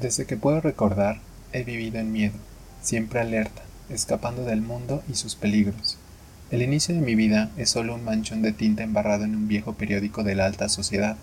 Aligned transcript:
Desde 0.00 0.24
que 0.24 0.38
puedo 0.38 0.62
recordar, 0.62 1.18
he 1.52 1.62
vivido 1.62 1.98
en 1.98 2.10
miedo, 2.10 2.32
siempre 2.80 3.20
alerta, 3.20 3.60
escapando 3.90 4.44
del 4.44 4.62
mundo 4.62 5.02
y 5.10 5.14
sus 5.14 5.34
peligros. 5.34 5.98
El 6.50 6.62
inicio 6.62 6.94
de 6.94 7.02
mi 7.02 7.14
vida 7.14 7.50
es 7.58 7.68
solo 7.68 7.94
un 7.94 8.04
manchón 8.04 8.40
de 8.40 8.52
tinta 8.52 8.82
embarrado 8.82 9.24
en 9.24 9.36
un 9.36 9.46
viejo 9.46 9.74
periódico 9.74 10.22
de 10.24 10.34
la 10.34 10.46
alta 10.46 10.70
sociedad, 10.70 11.18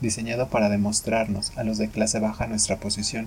diseñado 0.00 0.48
para 0.48 0.68
demostrarnos 0.68 1.50
a 1.56 1.64
los 1.64 1.76
de 1.76 1.88
clase 1.88 2.20
baja 2.20 2.46
nuestra 2.46 2.76
posición, 2.76 3.26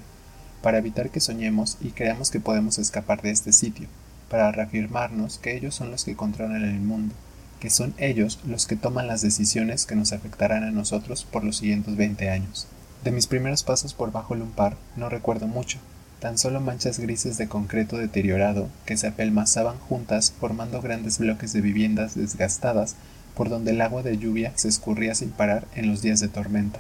para 0.62 0.78
evitar 0.78 1.10
que 1.10 1.20
soñemos 1.20 1.78
y 1.82 1.90
creamos 1.90 2.32
que 2.32 2.40
podemos 2.40 2.78
escapar 2.78 3.22
de 3.22 3.32
este 3.32 3.52
sitio, 3.52 3.90
para 4.30 4.54
reafirmarnos 4.54 5.38
que 5.38 5.58
ellos 5.58 5.76
son 5.76 5.92
los 5.92 6.06
que 6.06 6.16
controlan 6.16 6.64
el 6.64 6.80
mundo, 6.80 7.14
que 7.60 7.70
son 7.70 7.94
ellos 7.98 8.40
los 8.48 8.68
que 8.68 8.78
toman 8.78 9.08
las 9.08 9.22
decisiones 9.22 9.86
que 9.86 9.98
nos 9.98 10.14
afectarán 10.14 10.64
a 10.64 10.72
nosotros 10.72 11.26
por 11.26 11.44
los 11.44 11.58
siguientes 11.58 11.98
20 11.98 12.30
años. 12.30 12.68
De 13.04 13.12
mis 13.12 13.28
primeros 13.28 13.64
pasos 13.64 13.94
por 13.94 14.14
bajo 14.14 14.34
Lumpar 14.34 14.78
no 14.96 15.10
recuerdo 15.10 15.46
mucho, 15.46 15.80
tan 16.22 16.38
solo 16.38 16.62
manchas 16.62 17.00
grises 17.00 17.38
de 17.38 17.50
concreto 17.50 17.98
deteriorado 17.98 18.70
que 18.86 18.96
se 18.96 19.08
apelmazaban 19.08 19.78
juntas 19.78 20.34
formando 20.40 20.82
grandes 20.82 21.20
bloques 21.20 21.52
de 21.52 21.60
viviendas 21.60 22.16
desgastadas 22.16 22.96
por 23.36 23.50
donde 23.50 23.72
el 23.72 23.82
agua 23.82 24.04
de 24.04 24.18
lluvia 24.18 24.54
se 24.56 24.70
escurría 24.70 25.16
sin 25.16 25.32
parar 25.32 25.68
en 25.76 25.90
los 25.90 26.02
días 26.02 26.22
de 26.22 26.30
tormenta. 26.30 26.80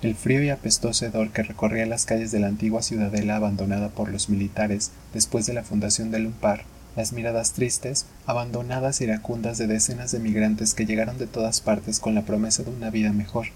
El 0.00 0.14
frío 0.14 0.44
y 0.44 0.50
apestoso 0.50 1.06
hedor 1.06 1.30
que 1.30 1.42
recorría 1.42 1.86
las 1.86 2.04
calles 2.04 2.30
de 2.30 2.38
la 2.38 2.46
antigua 2.46 2.82
ciudadela 2.82 3.34
abandonada 3.34 3.88
por 3.88 4.10
los 4.10 4.28
militares 4.28 4.92
después 5.12 5.46
de 5.46 5.54
la 5.54 5.64
fundación 5.64 6.12
de 6.12 6.20
Lumpar, 6.20 6.62
las 6.94 7.12
miradas 7.12 7.52
tristes, 7.52 8.06
abandonadas 8.26 9.00
y 9.00 9.04
iracundas 9.04 9.58
de 9.58 9.66
decenas 9.66 10.12
de 10.12 10.20
migrantes 10.20 10.72
que 10.72 10.86
llegaron 10.86 11.18
de 11.18 11.26
todas 11.26 11.60
partes 11.60 11.98
con 11.98 12.14
la 12.14 12.22
promesa 12.22 12.62
de 12.62 12.70
una 12.70 12.90
vida 12.90 13.12
mejor, 13.12 13.46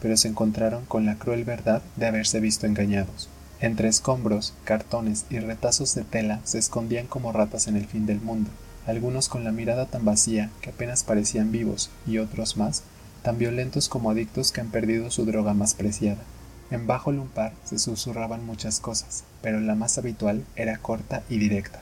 pero 0.00 0.16
se 0.16 0.28
encontraron 0.28 0.84
con 0.84 1.06
la 1.06 1.16
cruel 1.16 1.44
verdad 1.44 1.82
de 1.96 2.06
haberse 2.06 2.40
visto 2.40 2.66
engañados. 2.66 3.28
Entre 3.60 3.88
escombros, 3.88 4.52
cartones 4.64 5.24
y 5.30 5.38
retazos 5.38 5.94
de 5.94 6.02
tela 6.02 6.40
se 6.44 6.58
escondían 6.58 7.06
como 7.06 7.32
ratas 7.32 7.68
en 7.68 7.76
el 7.76 7.86
fin 7.86 8.04
del 8.04 8.20
mundo, 8.20 8.50
algunos 8.86 9.28
con 9.28 9.44
la 9.44 9.52
mirada 9.52 9.86
tan 9.86 10.04
vacía 10.04 10.50
que 10.60 10.70
apenas 10.70 11.04
parecían 11.04 11.52
vivos 11.52 11.90
y 12.06 12.18
otros 12.18 12.56
más, 12.56 12.82
tan 13.22 13.38
violentos 13.38 13.88
como 13.88 14.10
adictos 14.10 14.52
que 14.52 14.60
han 14.60 14.70
perdido 14.70 15.10
su 15.10 15.24
droga 15.24 15.54
más 15.54 15.74
preciada. 15.74 16.20
En 16.70 16.86
bajo 16.86 17.12
lumpar 17.12 17.52
se 17.64 17.78
susurraban 17.78 18.44
muchas 18.44 18.80
cosas, 18.80 19.24
pero 19.40 19.60
la 19.60 19.74
más 19.74 19.96
habitual 19.96 20.44
era 20.56 20.76
corta 20.78 21.22
y 21.30 21.38
directa. 21.38 21.80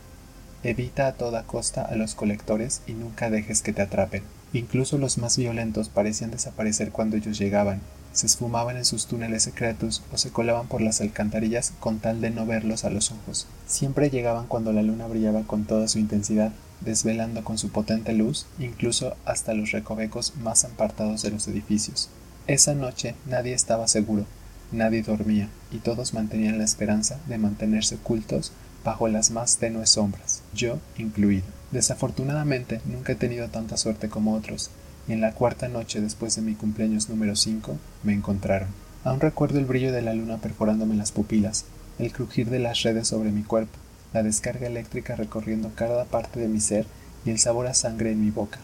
Evita 0.63 1.09
a 1.09 1.13
toda 1.15 1.43
costa 1.43 1.83
a 1.83 1.97
los 1.97 2.15
colectores 2.15 2.83
y 2.87 2.93
nunca 2.93 3.31
dejes 3.31 3.63
que 3.63 3.73
te 3.73 3.83
atrapen. 3.83 4.23
Incluso 4.53 4.99
los 4.99 5.19
más 5.19 5.37
violentos 5.37 5.89
parecían 5.89 6.31
desaparecer 6.31 6.93
cuando 6.93 7.17
ellos 7.17 7.39
llegaban, 7.39 7.81
se 8.13 8.27
esfumaban 8.27 8.77
en 8.77 8.85
sus 8.85 9.07
túneles 9.07 9.43
secretos 9.43 10.03
o 10.13 10.19
se 10.19 10.31
colaban 10.31 10.69
por 10.69 10.81
las 10.81 11.01
alcantarillas 11.01 11.73
con 11.81 11.99
tal 11.99 12.21
de 12.21 12.31
no 12.31 12.47
verlos 12.47 12.85
a 12.85 12.91
los 12.91 13.11
ojos. 13.11 13.47
Siempre 13.67 14.11
llegaban 14.11 14.47
cuando 14.47 14.73
la 14.73 14.83
luna 14.83 15.07
brillaba 15.07 15.43
con 15.43 15.65
toda 15.65 15.89
su 15.89 15.99
intensidad, 15.99 16.53
desvelando 16.81 17.45
con 17.45 17.59
su 17.59 17.71
potente 17.71 18.13
luz 18.13 18.47
incluso 18.59 19.17
hasta 19.25 19.55
los 19.55 19.73
recovecos 19.73 20.37
más 20.37 20.65
apartados 20.65 21.23
de 21.23 21.31
los 21.31 21.49
edificios. 21.49 22.09
Esa 22.47 22.75
noche 22.75 23.15
nadie 23.27 23.55
estaba 23.55 23.89
seguro, 23.89 24.27
nadie 24.73 25.03
dormía, 25.03 25.49
y 25.71 25.79
todos 25.79 26.13
mantenían 26.13 26.59
la 26.59 26.65
esperanza 26.65 27.19
de 27.27 27.39
mantenerse 27.39 27.95
ocultos 27.97 28.53
bajo 28.85 29.07
las 29.09 29.31
más 29.31 29.59
tenues 29.59 29.91
sombras, 29.91 30.43
yo 30.53 30.79
incluido. 30.99 31.45
Desafortunadamente 31.71 32.81
nunca 32.85 33.13
he 33.13 33.17
tenido 33.17 33.49
tanta 33.49 33.77
suerte 33.77 34.09
como 34.09 34.35
otros, 34.35 34.71
en 35.09 35.21
la 35.21 35.33
cuarta 35.33 35.69
noche 35.69 36.01
después 36.01 36.37
de 36.37 36.43
mi 36.43 36.55
cumpleaños 36.55 37.09
número 37.09 37.35
5 37.35 37.77
me 38.05 38.13
encontraron. 38.13 38.69
Aún 39.05 39.21
recuerdo 39.21 39.59
el 39.59 39.65
brillo 39.65 39.93
de 39.93 40.03
la 40.03 40.15
luna 40.15 40.39
perforándome 40.39 40.95
las 40.95 41.11
pupilas, 41.11 41.65
el 41.99 42.13
crujir 42.13 42.51
de 42.51 42.61
las 42.61 42.83
redes 42.83 43.09
sobre 43.09 43.33
mi 43.33 43.43
cuerpo, 43.43 43.79
la 44.13 44.23
descarga 44.23 44.67
eléctrica 44.67 45.17
recorriendo 45.17 45.73
cada 45.75 46.05
parte 46.05 46.39
de 46.39 46.49
mi 46.49 46.61
ser 46.61 46.87
y 47.25 47.31
el 47.31 47.39
sabor 47.39 47.67
a 47.67 47.75
sangre 47.75 48.13
en 48.13 48.25
mi 48.25 48.31
boca. 48.31 48.61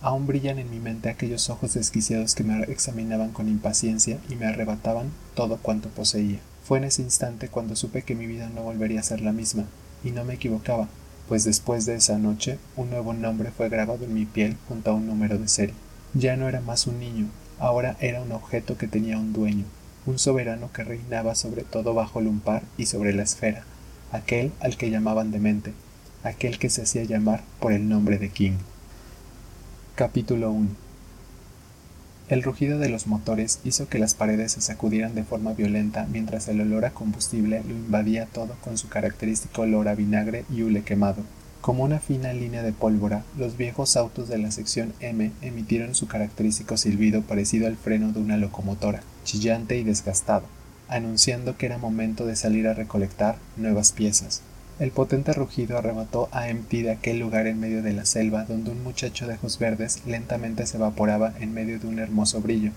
Aún 0.00 0.26
brillan 0.26 0.58
en 0.58 0.70
mi 0.70 0.80
mente 0.80 1.08
aquellos 1.08 1.50
ojos 1.50 1.74
desquiciados 1.74 2.34
que 2.34 2.42
me 2.42 2.62
examinaban 2.64 3.30
con 3.30 3.48
impaciencia 3.48 4.18
y 4.28 4.34
me 4.36 4.46
arrebataban 4.46 5.10
todo 5.34 5.58
cuanto 5.58 5.90
poseía. 5.90 6.40
Fue 6.64 6.78
en 6.78 6.84
ese 6.84 7.02
instante 7.02 7.48
cuando 7.48 7.76
supe 7.76 8.02
que 8.02 8.14
mi 8.14 8.26
vida 8.26 8.48
no 8.48 8.62
volvería 8.62 9.00
a 9.00 9.04
ser 9.04 9.20
la 9.20 9.32
misma, 9.32 9.64
y 10.04 10.10
no 10.10 10.24
me 10.24 10.34
equivocaba, 10.34 10.88
pues 11.32 11.44
después 11.44 11.86
de 11.86 11.94
esa 11.94 12.18
noche 12.18 12.58
un 12.76 12.90
nuevo 12.90 13.14
nombre 13.14 13.50
fue 13.56 13.70
grabado 13.70 14.04
en 14.04 14.12
mi 14.12 14.26
piel 14.26 14.58
junto 14.68 14.90
a 14.90 14.92
un 14.92 15.06
número 15.06 15.38
de 15.38 15.48
serie. 15.48 15.74
Ya 16.12 16.36
no 16.36 16.46
era 16.46 16.60
más 16.60 16.86
un 16.86 17.00
niño, 17.00 17.24
ahora 17.58 17.96
era 18.00 18.20
un 18.20 18.32
objeto 18.32 18.76
que 18.76 18.86
tenía 18.86 19.16
un 19.16 19.32
dueño, 19.32 19.64
un 20.04 20.18
soberano 20.18 20.70
que 20.74 20.84
reinaba 20.84 21.34
sobre 21.34 21.62
todo 21.62 21.94
bajo 21.94 22.20
Lumpar 22.20 22.64
y 22.76 22.84
sobre 22.84 23.14
la 23.14 23.22
esfera, 23.22 23.64
aquel 24.10 24.52
al 24.60 24.76
que 24.76 24.90
llamaban 24.90 25.30
demente, 25.30 25.72
aquel 26.22 26.58
que 26.58 26.68
se 26.68 26.82
hacía 26.82 27.04
llamar 27.04 27.42
por 27.60 27.72
el 27.72 27.88
nombre 27.88 28.18
de 28.18 28.28
King. 28.28 28.58
Capítulo 29.94 30.50
1 30.50 30.91
el 32.28 32.42
rugido 32.42 32.78
de 32.78 32.88
los 32.88 33.06
motores 33.06 33.60
hizo 33.64 33.88
que 33.88 33.98
las 33.98 34.14
paredes 34.14 34.52
se 34.52 34.60
sacudieran 34.60 35.14
de 35.14 35.24
forma 35.24 35.52
violenta 35.52 36.06
mientras 36.10 36.48
el 36.48 36.60
olor 36.60 36.84
a 36.84 36.90
combustible 36.90 37.62
lo 37.66 37.74
invadía 37.74 38.26
todo 38.26 38.56
con 38.62 38.78
su 38.78 38.88
característico 38.88 39.62
olor 39.62 39.88
a 39.88 39.94
vinagre 39.94 40.44
y 40.50 40.62
hule 40.62 40.82
quemado. 40.82 41.22
Como 41.60 41.84
una 41.84 42.00
fina 42.00 42.32
línea 42.32 42.62
de 42.62 42.72
pólvora, 42.72 43.22
los 43.38 43.56
viejos 43.56 43.96
autos 43.96 44.28
de 44.28 44.38
la 44.38 44.50
sección 44.50 44.92
M 45.00 45.30
emitieron 45.42 45.94
su 45.94 46.08
característico 46.08 46.76
silbido 46.76 47.22
parecido 47.22 47.66
al 47.66 47.76
freno 47.76 48.12
de 48.12 48.20
una 48.20 48.36
locomotora, 48.36 49.02
chillante 49.24 49.76
y 49.76 49.84
desgastado, 49.84 50.44
anunciando 50.88 51.56
que 51.56 51.66
era 51.66 51.78
momento 51.78 52.26
de 52.26 52.34
salir 52.34 52.66
a 52.66 52.74
recolectar 52.74 53.36
nuevas 53.56 53.92
piezas. 53.92 54.42
El 54.78 54.90
potente 54.90 55.32
rugido 55.32 55.78
arrebató 55.78 56.28
a 56.32 56.48
Empty 56.48 56.82
de 56.82 56.92
aquel 56.92 57.18
lugar 57.18 57.46
en 57.46 57.60
medio 57.60 57.82
de 57.82 57.92
la 57.92 58.04
selva 58.04 58.44
donde 58.44 58.70
un 58.70 58.82
muchacho 58.82 59.26
de 59.26 59.34
ojos 59.34 59.58
verdes 59.58 60.02
lentamente 60.06 60.66
se 60.66 60.78
evaporaba 60.78 61.34
en 61.40 61.52
medio 61.52 61.78
de 61.78 61.86
un 61.86 61.98
hermoso 61.98 62.40
brillo, 62.40 62.72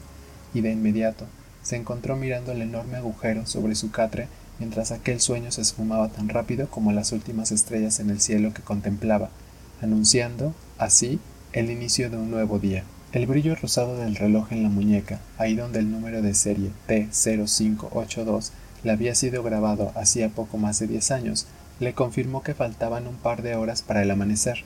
y 0.54 0.62
de 0.62 0.72
inmediato 0.72 1.26
se 1.64 1.78
encontró 1.78 2.16
mirando 2.16 2.52
el 2.52 2.62
enorme 2.62 2.98
agujero 2.98 3.46
sobre 3.48 3.76
su 3.76 3.92
catre 3.92 4.28
mientras 4.60 4.92
aquel 4.92 5.20
sueño 5.20 5.52
se 5.52 5.62
esfumaba 5.62 6.10
tan 6.10 6.30
rápido 6.30 6.70
como 6.70 6.92
las 6.92 7.12
últimas 7.12 7.52
estrellas 7.52 8.00
en 8.00 8.10
el 8.10 8.22
cielo 8.22 8.54
que 8.54 8.62
contemplaba, 8.62 9.30
anunciando, 9.82 10.54
así, 10.78 11.20
el 11.54 11.72
inicio 11.72 12.10
de 12.10 12.18
un 12.18 12.32
nuevo 12.32 12.60
día. 12.60 12.84
El 13.12 13.28
brillo 13.28 13.56
rosado 13.56 13.98
del 13.98 14.16
reloj 14.16 14.52
en 14.52 14.64
la 14.64 14.70
muñeca, 14.70 15.20
ahí 15.38 15.56
donde 15.56 15.80
el 15.80 15.92
número 15.92 16.22
de 16.22 16.34
serie 16.34 16.72
T0582 16.88 18.52
le 18.84 18.92
había 18.92 19.16
sido 19.16 19.42
grabado 19.42 19.92
hacía 19.96 20.30
poco 20.30 20.58
más 20.58 20.80
de 20.80 20.88
diez 20.88 21.12
años, 21.12 21.48
le 21.80 21.94
confirmó 21.94 22.42
que 22.44 22.54
faltaban 22.54 23.08
un 23.08 23.16
par 23.16 23.42
de 23.42 23.56
horas 23.56 23.82
para 23.82 24.02
el 24.02 24.12
amanecer. 24.12 24.64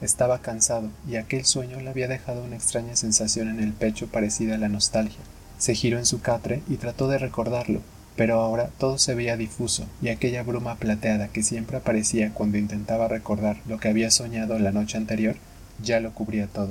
Estaba 0.00 0.38
cansado 0.38 0.90
y 1.08 1.16
aquel 1.16 1.44
sueño 1.44 1.80
le 1.80 1.90
había 1.90 2.08
dejado 2.08 2.44
una 2.44 2.56
extraña 2.56 2.96
sensación 2.96 3.48
en 3.48 3.60
el 3.60 3.72
pecho 3.72 4.06
parecida 4.06 4.54
a 4.54 4.58
la 4.58 4.68
nostalgia. 4.68 5.20
Se 5.58 5.74
giró 5.74 5.98
en 5.98 6.06
su 6.06 6.20
catre 6.20 6.62
y 6.68 6.76
trató 6.76 7.08
de 7.08 7.18
recordarlo, 7.18 7.80
pero 8.16 8.40
ahora 8.40 8.70
todo 8.78 8.98
se 8.98 9.14
veía 9.14 9.36
difuso 9.36 9.86
y 10.00 10.08
aquella 10.08 10.42
bruma 10.42 10.76
plateada 10.76 11.28
que 11.28 11.42
siempre 11.42 11.76
aparecía 11.76 12.32
cuando 12.32 12.58
intentaba 12.58 13.08
recordar 13.08 13.58
lo 13.66 13.78
que 13.78 13.88
había 13.88 14.10
soñado 14.10 14.58
la 14.58 14.72
noche 14.72 14.96
anterior 14.96 15.36
ya 15.82 16.00
lo 16.00 16.12
cubría 16.12 16.46
todo. 16.46 16.70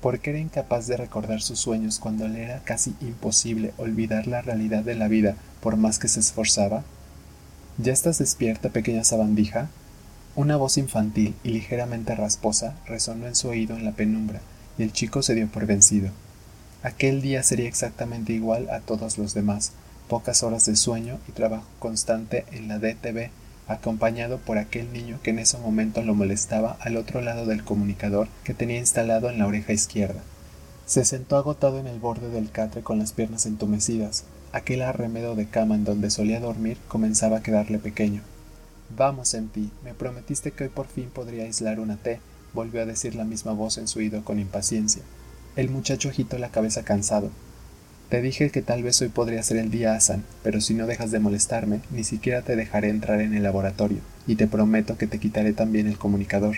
¿Por 0.00 0.20
qué 0.20 0.30
era 0.30 0.38
incapaz 0.38 0.86
de 0.86 0.96
recordar 0.96 1.42
sus 1.42 1.58
sueños 1.58 1.98
cuando 1.98 2.28
le 2.28 2.44
era 2.44 2.60
casi 2.60 2.94
imposible 3.00 3.72
olvidar 3.78 4.26
la 4.26 4.42
realidad 4.42 4.84
de 4.84 4.94
la 4.94 5.08
vida 5.08 5.34
por 5.60 5.76
más 5.76 5.98
que 5.98 6.08
se 6.08 6.20
esforzaba? 6.20 6.84
¿Ya 7.80 7.92
estás 7.92 8.18
despierta, 8.18 8.70
pequeña 8.70 9.04
sabandija? 9.04 9.68
Una 10.34 10.56
voz 10.56 10.78
infantil 10.78 11.36
y 11.44 11.50
ligeramente 11.50 12.16
rasposa 12.16 12.74
resonó 12.86 13.28
en 13.28 13.36
su 13.36 13.50
oído 13.50 13.76
en 13.76 13.84
la 13.84 13.92
penumbra, 13.92 14.40
y 14.78 14.82
el 14.82 14.92
chico 14.92 15.22
se 15.22 15.36
dio 15.36 15.46
por 15.46 15.64
vencido. 15.64 16.10
Aquel 16.82 17.22
día 17.22 17.44
sería 17.44 17.68
exactamente 17.68 18.32
igual 18.32 18.68
a 18.70 18.80
todos 18.80 19.16
los 19.16 19.32
demás, 19.32 19.70
pocas 20.08 20.42
horas 20.42 20.66
de 20.66 20.74
sueño 20.74 21.20
y 21.28 21.32
trabajo 21.32 21.66
constante 21.78 22.46
en 22.50 22.66
la 22.66 22.80
DTV, 22.80 23.30
acompañado 23.68 24.38
por 24.38 24.58
aquel 24.58 24.92
niño 24.92 25.20
que 25.22 25.30
en 25.30 25.38
ese 25.38 25.56
momento 25.58 26.02
lo 26.02 26.16
molestaba 26.16 26.76
al 26.80 26.96
otro 26.96 27.20
lado 27.20 27.46
del 27.46 27.62
comunicador 27.62 28.26
que 28.42 28.54
tenía 28.54 28.78
instalado 28.78 29.30
en 29.30 29.38
la 29.38 29.46
oreja 29.46 29.72
izquierda. 29.72 30.20
Se 30.86 31.04
sentó 31.04 31.36
agotado 31.36 31.78
en 31.78 31.86
el 31.86 32.00
borde 32.00 32.28
del 32.28 32.50
catre 32.50 32.82
con 32.82 32.98
las 32.98 33.12
piernas 33.12 33.46
entumecidas, 33.46 34.24
Aquel 34.50 34.80
arremedo 34.80 35.34
de 35.34 35.46
cama 35.46 35.74
en 35.74 35.84
donde 35.84 36.10
solía 36.10 36.40
dormir 36.40 36.78
comenzaba 36.88 37.38
a 37.38 37.42
quedarle 37.42 37.78
pequeño. 37.78 38.22
Vamos, 38.96 39.34
Empi, 39.34 39.70
me 39.84 39.92
prometiste 39.92 40.52
que 40.52 40.64
hoy 40.64 40.70
por 40.70 40.86
fin 40.86 41.10
podría 41.12 41.44
aislar 41.44 41.80
una 41.80 41.98
T, 41.98 42.18
volvió 42.54 42.80
a 42.80 42.86
decir 42.86 43.14
la 43.14 43.24
misma 43.24 43.52
voz 43.52 43.76
en 43.76 43.86
su 43.86 43.98
oído 43.98 44.24
con 44.24 44.38
impaciencia. 44.38 45.02
El 45.56 45.68
muchacho 45.68 46.08
agitó 46.08 46.38
la 46.38 46.50
cabeza 46.50 46.82
cansado. 46.82 47.30
Te 48.08 48.22
dije 48.22 48.50
que 48.50 48.62
tal 48.62 48.82
vez 48.82 49.02
hoy 49.02 49.10
podría 49.10 49.42
ser 49.42 49.58
el 49.58 49.70
día 49.70 49.94
Asan, 49.94 50.24
pero 50.42 50.62
si 50.62 50.72
no 50.72 50.86
dejas 50.86 51.10
de 51.10 51.18
molestarme, 51.18 51.80
ni 51.90 52.04
siquiera 52.04 52.40
te 52.40 52.56
dejaré 52.56 52.88
entrar 52.88 53.20
en 53.20 53.34
el 53.34 53.42
laboratorio, 53.42 53.98
y 54.26 54.36
te 54.36 54.46
prometo 54.46 54.96
que 54.96 55.06
te 55.06 55.18
quitaré 55.18 55.52
también 55.52 55.86
el 55.86 55.98
comunicador. 55.98 56.56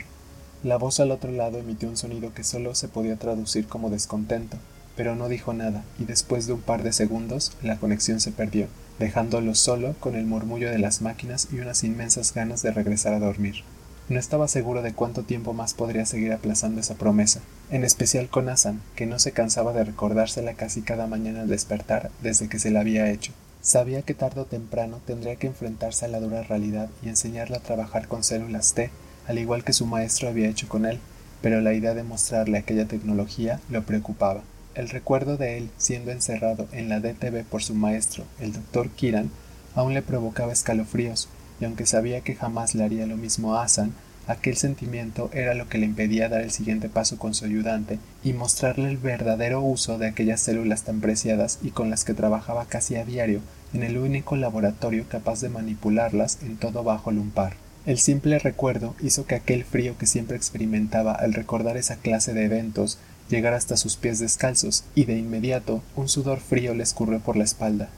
La 0.63 0.77
voz 0.77 1.01
al 1.01 1.11
otro 1.11 1.33
lado 1.33 1.59
emitió 1.59 1.89
un 1.89 1.97
sonido 1.97 2.33
que 2.35 2.45
solo 2.45 2.77
se 2.77 2.87
podía 2.87 3.17
traducir 3.17 3.67
como 3.67 3.91
descontento, 3.91 4.59
pero 4.97 5.15
no 5.15 5.29
dijo 5.29 5.53
nada, 5.53 5.85
y 5.99 6.05
después 6.05 6.47
de 6.47 6.53
un 6.53 6.61
par 6.61 6.83
de 6.83 6.93
segundos 6.93 7.53
la 7.63 7.77
conexión 7.79 8.21
se 8.21 8.33
perdió, 8.33 8.67
dejándolo 8.99 9.55
solo 9.55 9.95
con 10.01 10.15
el 10.15 10.27
murmullo 10.27 10.71
de 10.71 10.79
las 10.79 11.03
máquinas 11.03 11.49
y 11.53 11.59
unas 11.61 11.85
inmensas 11.85 12.35
ganas 12.35 12.63
de 12.63 12.71
regresar 12.71 13.15
a 13.15 13.19
dormir. 13.19 13.65
No 14.11 14.19
estaba 14.19 14.49
seguro 14.49 14.83
de 14.83 14.93
cuánto 14.93 15.23
tiempo 15.23 15.53
más 15.53 15.73
podría 15.73 16.05
seguir 16.05 16.33
aplazando 16.33 16.81
esa 16.81 16.97
promesa, 16.97 17.41
en 17.71 17.85
especial 17.85 18.29
con 18.29 18.49
Asan, 18.49 18.81
que 18.97 19.07
no 19.07 19.21
se 19.21 19.31
cansaba 19.31 19.73
de 19.73 19.85
recordársela 19.85 20.55
casi 20.55 20.83
cada 20.83 21.07
mañana 21.07 21.43
al 21.43 21.49
despertar 21.49 22.11
desde 22.21 22.49
que 22.49 22.59
se 22.59 22.73
la 22.73 22.81
había 22.81 23.09
hecho. 23.09 23.33
Sabía 23.63 24.03
que 24.03 24.15
tarde 24.15 24.41
o 24.41 24.47
temprano 24.47 25.01
tendría 25.07 25.37
que 25.37 25.47
enfrentarse 25.47 26.07
a 26.07 26.09
la 26.09 26.19
dura 26.19 26.43
realidad 26.43 26.89
y 27.05 27.09
enseñarle 27.09 27.57
a 27.57 27.63
trabajar 27.63 28.09
con 28.09 28.25
células 28.25 28.75
T, 28.75 28.91
al 29.29 29.39
igual 29.39 29.63
que 29.63 29.73
su 29.73 29.87
maestro 29.87 30.29
había 30.29 30.49
hecho 30.49 30.69
con 30.69 30.87
él, 30.87 30.99
pero 31.41 31.61
la 31.61 31.73
idea 31.73 31.95
de 31.95 32.03
mostrarle 32.03 32.59
aquella 32.59 32.87
tecnología 32.87 33.61
lo 33.71 33.85
preocupaba. 33.85 34.43
El 34.75 34.89
recuerdo 34.89 35.37
de 35.37 35.59
él 35.59 35.71
siendo 35.79 36.13
encerrado 36.13 36.69
en 36.71 36.89
la 36.89 37.01
DTV 37.01 37.45
por 37.45 37.63
su 37.63 37.75
maestro, 37.75 38.25
el 38.39 38.53
doctor 38.53 38.89
Kiran, 38.91 39.31
aún 39.75 39.95
le 39.95 40.03
provocaba 40.03 40.53
escalofríos, 40.53 41.29
y 41.61 41.65
aunque 41.65 41.87
sabía 41.87 42.21
que 42.21 42.37
jamás 42.37 42.75
le 42.77 42.85
haría 42.85 43.07
lo 43.07 43.17
mismo 43.17 43.55
a 43.55 43.65
Asan, 43.65 43.93
aquel 44.29 44.57
sentimiento 44.57 45.29
era 45.33 45.55
lo 45.55 45.69
que 45.69 45.79
le 45.79 45.87
impedía 45.87 46.29
dar 46.29 46.43
el 46.43 46.53
siguiente 46.53 46.89
paso 46.89 47.19
con 47.19 47.35
su 47.35 47.45
ayudante 47.47 47.99
y 48.23 48.33
mostrarle 48.33 48.89
el 48.89 48.97
verdadero 48.97 49.61
uso 49.61 49.99
de 49.99 50.07
aquellas 50.07 50.41
células 50.41 50.85
tan 50.85 51.01
preciadas 51.01 51.59
y 51.63 51.71
con 51.71 51.91
las 51.91 52.05
que 52.05 52.15
trabajaba 52.15 52.67
casi 52.67 52.95
a 52.95 53.05
diario 53.05 53.41
en 53.75 53.83
el 53.83 53.99
único 53.99 54.37
laboratorio 54.37 55.05
capaz 55.09 55.41
de 55.41 55.49
manipularlas 55.49 56.39
en 56.43 56.57
todo 56.57 56.85
bajo 56.85 57.11
lumpar. 57.11 57.55
El 57.87 57.99
simple 57.99 58.39
recuerdo 58.39 58.95
hizo 59.01 59.27
que 59.27 59.35
aquel 59.35 59.65
frío 59.65 59.97
que 59.99 60.07
siempre 60.07 60.37
experimentaba 60.37 61.13
al 61.13 61.33
recordar 61.33 61.77
esa 61.77 61.97
clase 61.97 62.35
de 62.35 62.45
eventos 62.45 62.99
llegara 63.31 63.57
hasta 63.57 63.77
sus 63.77 63.97
pies 63.97 64.19
descalzos, 64.19 64.85
y 64.95 65.05
de 65.05 65.17
inmediato 65.17 65.83
un 65.97 66.09
sudor 66.09 66.41
frío 66.41 66.75
le 66.75 66.83
escurrió 66.83 67.21
por 67.21 67.37
la 67.37 67.45
espalda. 67.45 67.89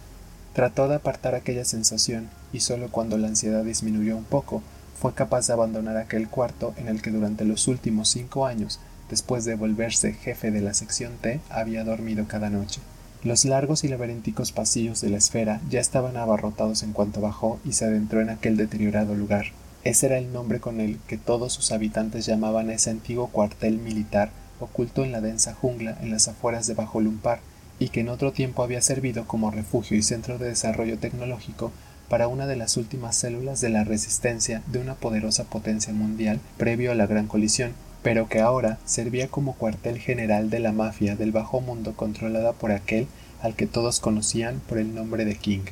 Trató 0.53 0.87
de 0.87 0.97
apartar 0.97 1.35
aquella 1.35 1.65
sensación, 1.65 2.29
y 2.53 2.61
solo 2.61 2.91
cuando 2.91 3.17
la 3.17 3.29
ansiedad 3.29 3.65
disminuyó 3.65 4.17
un 4.17 4.25
poco, 4.25 4.63
fue 5.01 5.15
capaz 5.15 5.47
de 5.47 5.55
abandonar 5.55 5.97
aquel 5.97 6.29
cuarto 6.29 6.75
en 6.77 6.89
el 6.89 7.01
que 7.03 7.11
durante 7.11 7.45
los 7.45 7.67
últimos 7.67 8.11
cinco 8.11 8.47
años, 8.47 8.79
después 9.09 9.45
de 9.45 9.55
volverse 9.55 10.13
jefe 10.13 10.51
de 10.51 10.61
la 10.61 10.75
sección 10.75 11.15
T, 11.21 11.41
había 11.51 11.83
dormido 11.83 12.27
cada 12.29 12.51
noche. 12.51 12.81
Los 13.25 13.45
largos 13.45 13.85
y 13.85 13.89
laberínticos 13.89 14.53
pasillos 14.53 15.01
de 15.01 15.09
la 15.09 15.17
esfera 15.17 15.61
ya 15.71 15.81
estaban 15.81 16.17
abarrotados 16.17 16.83
en 16.83 16.93
cuanto 16.93 17.21
bajó 17.21 17.59
y 17.65 17.73
se 17.73 17.85
adentró 17.85 18.21
en 18.21 18.31
aquel 18.31 18.57
deteriorado 18.57 19.15
lugar. 19.15 19.47
Ese 19.85 20.07
era 20.07 20.19
el 20.19 20.33
nombre 20.33 20.61
con 20.61 20.81
el 20.81 20.99
que 21.07 21.19
todos 21.19 21.53
sus 21.53 21.73
habitantes 21.73 22.27
llamaban 22.27 22.71
ese 22.71 22.91
antiguo 22.91 23.29
cuartel 23.29 23.79
militar 23.79 24.31
oculto 24.65 25.05
en 25.05 25.13
la 25.13 25.21
densa 25.21 25.55
jungla 25.55 25.99
en 26.01 26.11
las 26.11 26.29
afueras 26.29 26.67
de 26.67 26.75
Bajo 26.75 27.01
Lumpar 27.01 27.41
y 27.79 27.89
que 27.89 28.01
en 28.01 28.09
otro 28.09 28.33
tiempo 28.33 28.63
había 28.63 28.81
servido 28.81 29.27
como 29.27 29.51
refugio 29.51 29.97
y 29.97 30.03
centro 30.03 30.39
de 30.39 30.49
desarrollo 30.49 30.99
tecnológico 30.99 31.73
para 32.09 32.29
una 32.29 32.47
de 32.47 32.57
las 32.57 32.77
últimas 32.77 33.17
células 33.17 33.61
de 33.61 33.71
la 33.71 33.85
resistencia 33.85 34.63
de 34.67 34.79
una 34.79 34.95
poderosa 34.95 35.45
potencia 35.45 35.93
mundial 35.93 36.41
previo 36.59 36.93
a 36.93 36.95
la 36.95 37.07
gran 37.07 37.27
colisión, 37.27 37.73
pero 38.03 38.29
que 38.29 38.41
ahora 38.41 38.79
servía 38.85 39.29
como 39.29 39.55
cuartel 39.55 39.99
general 39.99 40.51
de 40.51 40.59
la 40.59 40.73
mafia 40.73 41.17
del 41.17 41.33
bajo 41.33 41.61
mundo 41.61 41.95
controlada 41.97 42.53
por 42.53 42.71
aquel 42.71 43.07
al 43.41 43.57
que 43.57 43.67
todos 43.67 43.99
conocían 43.99 44.61
por 44.69 44.79
el 44.79 44.95
nombre 44.95 45.25
de 45.25 45.37
King. 45.37 45.63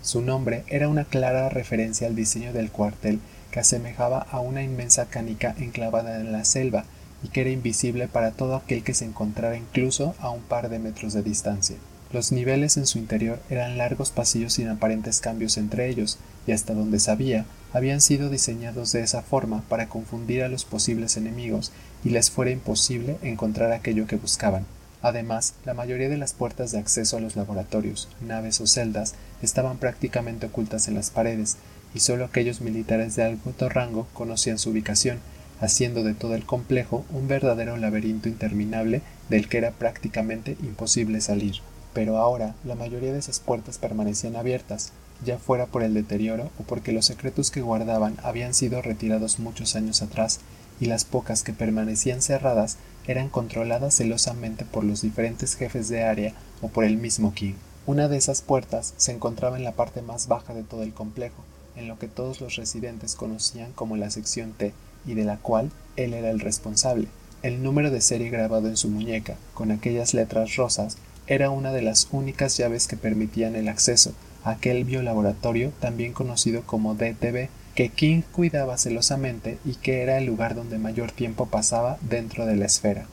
Su 0.00 0.22
nombre 0.22 0.64
era 0.68 0.88
una 0.88 1.04
clara 1.04 1.48
referencia 1.48 2.06
al 2.06 2.14
diseño 2.14 2.52
del 2.52 2.70
cuartel 2.70 3.18
que 3.50 3.60
asemejaba 3.60 4.20
a 4.30 4.40
una 4.40 4.62
inmensa 4.62 5.06
canica 5.06 5.54
enclavada 5.58 6.20
en 6.20 6.32
la 6.32 6.44
selva 6.44 6.84
y 7.22 7.28
que 7.28 7.40
era 7.42 7.50
invisible 7.50 8.08
para 8.08 8.30
todo 8.30 8.56
aquel 8.56 8.82
que 8.82 8.94
se 8.94 9.04
encontrara 9.04 9.56
incluso 9.56 10.14
a 10.20 10.30
un 10.30 10.42
par 10.42 10.68
de 10.68 10.78
metros 10.78 11.12
de 11.12 11.22
distancia. 11.22 11.76
Los 12.10 12.32
niveles 12.32 12.78
en 12.78 12.86
su 12.86 12.98
interior 12.98 13.38
eran 13.50 13.76
largos 13.76 14.10
pasillos 14.10 14.54
sin 14.54 14.68
aparentes 14.68 15.20
cambios 15.20 15.58
entre 15.58 15.88
ellos, 15.88 16.18
y 16.46 16.52
hasta 16.52 16.72
donde 16.72 17.00
sabía, 17.00 17.44
habían 17.74 18.00
sido 18.00 18.30
diseñados 18.30 18.92
de 18.92 19.02
esa 19.02 19.20
forma 19.20 19.62
para 19.68 19.88
confundir 19.90 20.42
a 20.42 20.48
los 20.48 20.64
posibles 20.64 21.18
enemigos 21.18 21.70
y 22.02 22.10
les 22.10 22.30
fuera 22.30 22.50
imposible 22.50 23.18
encontrar 23.22 23.72
aquello 23.72 24.06
que 24.06 24.16
buscaban. 24.16 24.64
Además, 25.02 25.54
la 25.64 25.74
mayoría 25.74 26.08
de 26.08 26.16
las 26.16 26.32
puertas 26.32 26.72
de 26.72 26.78
acceso 26.78 27.18
a 27.18 27.20
los 27.20 27.36
laboratorios, 27.36 28.08
naves 28.20 28.60
o 28.60 28.66
celdas 28.66 29.14
estaban 29.42 29.76
prácticamente 29.76 30.46
ocultas 30.46 30.88
en 30.88 30.94
las 30.94 31.10
paredes, 31.10 31.56
y 31.94 32.00
solo 32.00 32.24
aquellos 32.24 32.60
militares 32.60 33.16
de 33.16 33.24
alto 33.24 33.68
rango 33.68 34.06
conocían 34.14 34.58
su 34.58 34.70
ubicación, 34.70 35.18
haciendo 35.60 36.02
de 36.04 36.14
todo 36.14 36.34
el 36.34 36.46
complejo 36.46 37.04
un 37.10 37.28
verdadero 37.28 37.76
laberinto 37.76 38.28
interminable 38.28 39.02
del 39.28 39.48
que 39.48 39.58
era 39.58 39.72
prácticamente 39.72 40.56
imposible 40.62 41.20
salir. 41.20 41.56
Pero 41.92 42.18
ahora 42.18 42.54
la 42.64 42.74
mayoría 42.74 43.12
de 43.12 43.18
esas 43.18 43.40
puertas 43.40 43.78
permanecían 43.78 44.36
abiertas, 44.36 44.92
ya 45.24 45.38
fuera 45.38 45.66
por 45.66 45.82
el 45.82 45.94
deterioro 45.94 46.50
o 46.58 46.62
porque 46.62 46.92
los 46.92 47.06
secretos 47.06 47.50
que 47.50 47.62
guardaban 47.62 48.16
habían 48.22 48.54
sido 48.54 48.82
retirados 48.82 49.38
muchos 49.38 49.74
años 49.74 50.02
atrás, 50.02 50.40
y 50.80 50.86
las 50.86 51.04
pocas 51.04 51.42
que 51.42 51.52
permanecían 51.52 52.22
cerradas 52.22 52.76
eran 53.08 53.28
controladas 53.28 53.94
celosamente 53.94 54.64
por 54.64 54.84
los 54.84 55.02
diferentes 55.02 55.56
jefes 55.56 55.88
de 55.88 56.04
área 56.04 56.34
o 56.62 56.68
por 56.68 56.84
el 56.84 56.98
mismo 56.98 57.34
King. 57.34 57.54
Una 57.86 58.06
de 58.06 58.16
esas 58.18 58.42
puertas 58.42 58.94
se 58.96 59.12
encontraba 59.12 59.56
en 59.56 59.64
la 59.64 59.72
parte 59.72 60.02
más 60.02 60.28
baja 60.28 60.54
de 60.54 60.62
todo 60.62 60.82
el 60.82 60.92
complejo, 60.92 61.42
en 61.74 61.88
lo 61.88 61.98
que 61.98 62.06
todos 62.06 62.40
los 62.40 62.56
residentes 62.56 63.14
conocían 63.14 63.72
como 63.72 63.96
la 63.96 64.10
sección 64.10 64.52
T, 64.52 64.72
y 65.06 65.14
de 65.14 65.24
la 65.24 65.36
cual 65.36 65.70
él 65.96 66.14
era 66.14 66.30
el 66.30 66.40
responsable. 66.40 67.08
El 67.42 67.62
número 67.62 67.90
de 67.90 68.00
serie 68.00 68.30
grabado 68.30 68.68
en 68.68 68.76
su 68.76 68.88
muñeca, 68.88 69.36
con 69.54 69.70
aquellas 69.70 70.14
letras 70.14 70.56
rosas, 70.56 70.98
era 71.26 71.50
una 71.50 71.72
de 71.72 71.82
las 71.82 72.08
únicas 72.10 72.56
llaves 72.56 72.86
que 72.86 72.96
permitían 72.96 73.54
el 73.54 73.68
acceso 73.68 74.12
a 74.44 74.50
aquel 74.50 74.84
biolaboratorio 74.84 75.72
también 75.80 76.12
conocido 76.12 76.62
como 76.62 76.94
DTV, 76.94 77.48
que 77.74 77.90
King 77.90 78.22
cuidaba 78.32 78.78
celosamente 78.78 79.58
y 79.64 79.74
que 79.74 80.02
era 80.02 80.18
el 80.18 80.24
lugar 80.24 80.54
donde 80.54 80.78
mayor 80.78 81.12
tiempo 81.12 81.46
pasaba 81.46 81.98
dentro 82.00 82.46
de 82.46 82.56
la 82.56 82.66
esfera. 82.66 83.06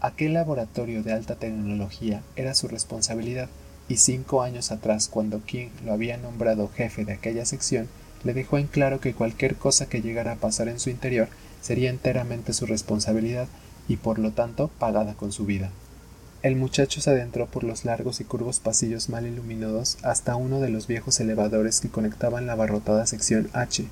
Aquel 0.00 0.32
laboratorio 0.32 1.02
de 1.02 1.12
alta 1.12 1.36
tecnología 1.36 2.22
era 2.34 2.54
su 2.54 2.66
responsabilidad, 2.66 3.48
y 3.88 3.98
cinco 3.98 4.42
años 4.42 4.72
atrás, 4.72 5.08
cuando 5.08 5.44
King 5.44 5.68
lo 5.84 5.92
había 5.92 6.16
nombrado 6.16 6.68
jefe 6.68 7.04
de 7.04 7.12
aquella 7.12 7.44
sección, 7.44 7.88
le 8.24 8.34
dejó 8.34 8.58
en 8.58 8.66
claro 8.66 9.00
que 9.00 9.14
cualquier 9.14 9.56
cosa 9.56 9.86
que 9.86 10.02
llegara 10.02 10.32
a 10.32 10.36
pasar 10.36 10.68
en 10.68 10.78
su 10.80 10.90
interior 10.90 11.28
sería 11.60 11.90
enteramente 11.90 12.52
su 12.52 12.66
responsabilidad 12.66 13.48
y 13.88 13.96
por 13.96 14.18
lo 14.18 14.32
tanto 14.32 14.68
pagada 14.78 15.14
con 15.14 15.32
su 15.32 15.46
vida. 15.46 15.70
El 16.42 16.56
muchacho 16.56 17.00
se 17.00 17.10
adentró 17.10 17.46
por 17.46 17.62
los 17.62 17.84
largos 17.84 18.20
y 18.20 18.24
curvos 18.24 18.58
pasillos 18.58 19.08
mal 19.08 19.26
iluminados 19.26 19.96
hasta 20.02 20.34
uno 20.34 20.60
de 20.60 20.70
los 20.70 20.88
viejos 20.88 21.20
elevadores 21.20 21.80
que 21.80 21.88
conectaban 21.88 22.46
la 22.46 22.54
abarrotada 22.54 23.06
sección 23.06 23.48
H, 23.52 23.84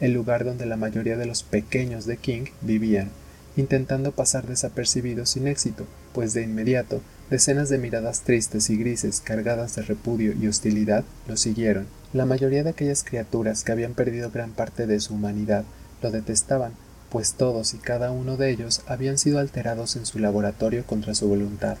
el 0.00 0.12
lugar 0.12 0.44
donde 0.44 0.64
la 0.64 0.76
mayoría 0.76 1.18
de 1.18 1.26
los 1.26 1.42
pequeños 1.42 2.06
de 2.06 2.16
King 2.16 2.46
vivían, 2.62 3.10
intentando 3.56 4.12
pasar 4.12 4.46
desapercibidos 4.46 5.30
sin 5.30 5.46
éxito, 5.46 5.84
pues 6.14 6.32
de 6.32 6.42
inmediato 6.42 7.02
decenas 7.32 7.70
de 7.70 7.78
miradas 7.78 8.20
tristes 8.20 8.68
y 8.68 8.76
grises 8.76 9.22
cargadas 9.22 9.74
de 9.74 9.80
repudio 9.80 10.34
y 10.38 10.48
hostilidad 10.48 11.02
lo 11.26 11.38
siguieron. 11.38 11.86
La 12.12 12.26
mayoría 12.26 12.62
de 12.62 12.68
aquellas 12.68 13.04
criaturas 13.04 13.64
que 13.64 13.72
habían 13.72 13.94
perdido 13.94 14.30
gran 14.30 14.50
parte 14.50 14.86
de 14.86 15.00
su 15.00 15.14
humanidad 15.14 15.64
lo 16.02 16.10
detestaban, 16.10 16.72
pues 17.08 17.32
todos 17.32 17.72
y 17.72 17.78
cada 17.78 18.10
uno 18.10 18.36
de 18.36 18.50
ellos 18.50 18.82
habían 18.86 19.16
sido 19.16 19.38
alterados 19.38 19.96
en 19.96 20.04
su 20.04 20.18
laboratorio 20.18 20.84
contra 20.84 21.14
su 21.14 21.26
voluntad. 21.26 21.78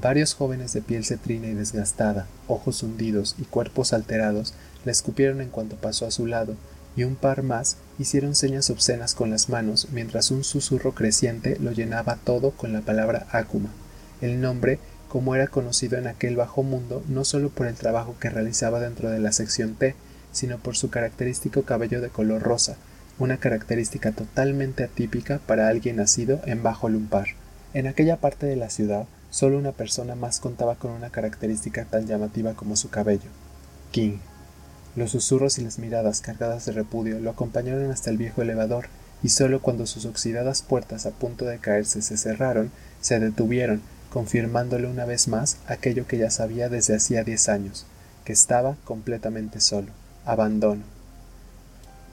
Varios 0.00 0.34
jóvenes 0.34 0.72
de 0.72 0.80
piel 0.80 1.04
cetrina 1.04 1.48
y 1.48 1.54
desgastada, 1.54 2.28
ojos 2.46 2.84
hundidos 2.84 3.34
y 3.36 3.42
cuerpos 3.46 3.92
alterados 3.92 4.54
le 4.84 4.92
escupieron 4.92 5.40
en 5.40 5.50
cuanto 5.50 5.74
pasó 5.74 6.06
a 6.06 6.12
su 6.12 6.26
lado, 6.26 6.54
y 6.94 7.02
un 7.02 7.16
par 7.16 7.42
más 7.42 7.78
hicieron 7.98 8.36
señas 8.36 8.70
obscenas 8.70 9.16
con 9.16 9.30
las 9.30 9.48
manos 9.48 9.88
mientras 9.90 10.30
un 10.30 10.44
susurro 10.44 10.94
creciente 10.94 11.58
lo 11.60 11.72
llenaba 11.72 12.16
todo 12.22 12.52
con 12.52 12.72
la 12.72 12.82
palabra 12.82 13.26
Akuma, 13.32 13.70
el 14.24 14.40
nombre 14.40 14.78
como 15.08 15.34
era 15.34 15.46
conocido 15.46 15.96
en 15.96 16.08
aquel 16.08 16.34
bajo 16.34 16.62
mundo 16.62 17.04
no 17.08 17.24
solo 17.24 17.50
por 17.50 17.66
el 17.66 17.74
trabajo 17.74 18.16
que 18.18 18.30
realizaba 18.30 18.80
dentro 18.80 19.10
de 19.10 19.20
la 19.20 19.30
sección 19.30 19.74
T, 19.74 19.94
sino 20.32 20.58
por 20.58 20.76
su 20.76 20.90
característico 20.90 21.62
cabello 21.62 22.00
de 22.00 22.08
color 22.08 22.42
rosa, 22.42 22.76
una 23.18 23.36
característica 23.36 24.10
totalmente 24.10 24.82
atípica 24.82 25.38
para 25.46 25.68
alguien 25.68 25.96
nacido 25.96 26.40
en 26.46 26.62
bajo 26.62 26.88
lumpar. 26.88 27.28
En 27.74 27.86
aquella 27.86 28.16
parte 28.16 28.46
de 28.46 28.56
la 28.56 28.70
ciudad, 28.70 29.06
solo 29.30 29.58
una 29.58 29.72
persona 29.72 30.16
más 30.16 30.40
contaba 30.40 30.74
con 30.76 30.90
una 30.90 31.10
característica 31.10 31.84
tan 31.84 32.06
llamativa 32.06 32.54
como 32.54 32.74
su 32.74 32.90
cabello. 32.90 33.30
King. 33.92 34.18
Los 34.96 35.12
susurros 35.12 35.58
y 35.58 35.62
las 35.62 35.78
miradas 35.78 36.20
cargadas 36.20 36.66
de 36.66 36.72
repudio 36.72 37.20
lo 37.20 37.30
acompañaron 37.30 37.90
hasta 37.90 38.10
el 38.10 38.16
viejo 38.16 38.42
elevador, 38.42 38.86
y 39.22 39.28
solo 39.28 39.60
cuando 39.60 39.86
sus 39.86 40.06
oxidadas 40.06 40.62
puertas 40.62 41.06
a 41.06 41.10
punto 41.10 41.44
de 41.44 41.58
caerse 41.58 42.02
se 42.02 42.16
cerraron, 42.16 42.70
se 43.00 43.18
detuvieron 43.20 43.80
confirmándole 44.14 44.86
una 44.86 45.06
vez 45.06 45.26
más 45.26 45.56
aquello 45.66 46.06
que 46.06 46.18
ya 46.18 46.30
sabía 46.30 46.68
desde 46.68 46.94
hacía 46.94 47.24
diez 47.24 47.48
años, 47.48 47.84
que 48.24 48.32
estaba 48.32 48.76
completamente 48.84 49.60
solo, 49.60 49.88
abandono. 50.24 50.84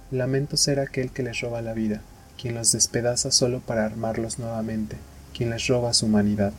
Lamento 0.09 0.57
ser 0.57 0.79
aquel 0.79 1.11
que 1.11 1.21
les 1.21 1.41
roba 1.41 1.61
la 1.61 1.73
vida, 1.73 2.01
quien 2.41 2.55
los 2.55 2.71
despedaza 2.71 3.29
solo 3.29 3.59
para 3.59 3.85
armarlos 3.85 4.39
nuevamente, 4.39 4.97
quien 5.37 5.51
les 5.51 5.67
roba 5.67 5.93
su 5.93 6.07
humanidad. 6.07 6.53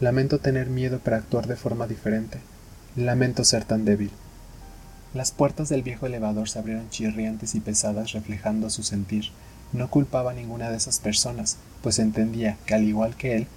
Lamento 0.00 0.38
tener 0.38 0.68
miedo 0.68 1.00
para 1.00 1.18
actuar 1.18 1.48
de 1.48 1.56
forma 1.56 1.86
diferente. 1.86 2.38
Lamento 2.96 3.44
ser 3.44 3.66
tan 3.66 3.84
débil. 3.84 4.10
Las 5.12 5.32
puertas 5.32 5.68
del 5.68 5.82
viejo 5.82 6.06
elevador 6.06 6.48
se 6.48 6.60
abrieron 6.60 6.88
chirriantes 6.88 7.54
y 7.54 7.60
pesadas 7.60 8.12
reflejando 8.12 8.70
su 8.70 8.82
sentir. 8.82 9.26
No 9.74 9.90
culpaba 9.90 10.30
a 10.30 10.34
ninguna 10.34 10.70
de 10.70 10.78
esas 10.78 10.98
personas, 10.98 11.58
pues 11.82 11.98
entendía 11.98 12.56
que, 12.64 12.74
al 12.74 12.84
igual 12.84 13.16
que 13.16 13.36
él, 13.36 13.48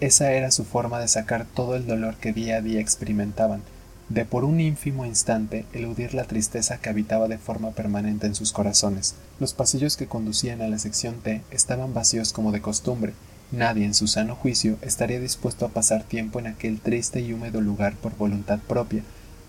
esa 0.00 0.32
era 0.32 0.50
su 0.50 0.64
forma 0.64 0.98
de 0.98 1.08
sacar 1.08 1.44
todo 1.44 1.76
el 1.76 1.86
dolor 1.86 2.16
que 2.16 2.32
día 2.32 2.56
a 2.56 2.60
día 2.62 2.80
experimentaban, 2.80 3.62
de 4.08 4.24
por 4.24 4.44
un 4.44 4.58
ínfimo 4.58 5.04
instante 5.04 5.66
eludir 5.72 6.14
la 6.14 6.24
tristeza 6.24 6.78
que 6.78 6.88
habitaba 6.88 7.28
de 7.28 7.38
forma 7.38 7.70
permanente 7.72 8.26
en 8.26 8.34
sus 8.34 8.52
corazones. 8.52 9.14
Los 9.38 9.52
pasillos 9.52 9.96
que 9.96 10.06
conducían 10.06 10.62
a 10.62 10.68
la 10.68 10.78
sección 10.78 11.16
T 11.20 11.42
estaban 11.50 11.94
vacíos 11.94 12.32
como 12.32 12.50
de 12.50 12.62
costumbre. 12.62 13.12
Nadie 13.52 13.84
en 13.84 13.94
su 13.94 14.06
sano 14.06 14.36
juicio 14.36 14.78
estaría 14.80 15.20
dispuesto 15.20 15.66
a 15.66 15.68
pasar 15.68 16.02
tiempo 16.02 16.38
en 16.38 16.46
aquel 16.46 16.80
triste 16.80 17.20
y 17.20 17.32
húmedo 17.32 17.60
lugar 17.60 17.94
por 17.94 18.16
voluntad 18.16 18.58
propia, 18.58 19.02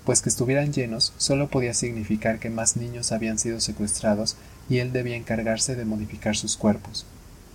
pues 0.05 0.21
que 0.21 0.29
estuvieran 0.29 0.73
llenos 0.73 1.13
solo 1.17 1.49
podía 1.49 1.73
significar 1.73 2.39
que 2.39 2.49
más 2.49 2.75
niños 2.75 3.11
habían 3.11 3.39
sido 3.39 3.61
secuestrados 3.61 4.35
y 4.69 4.79
él 4.79 4.91
debía 4.91 5.15
encargarse 5.15 5.75
de 5.75 5.85
modificar 5.85 6.35
sus 6.35 6.57
cuerpos. 6.57 7.05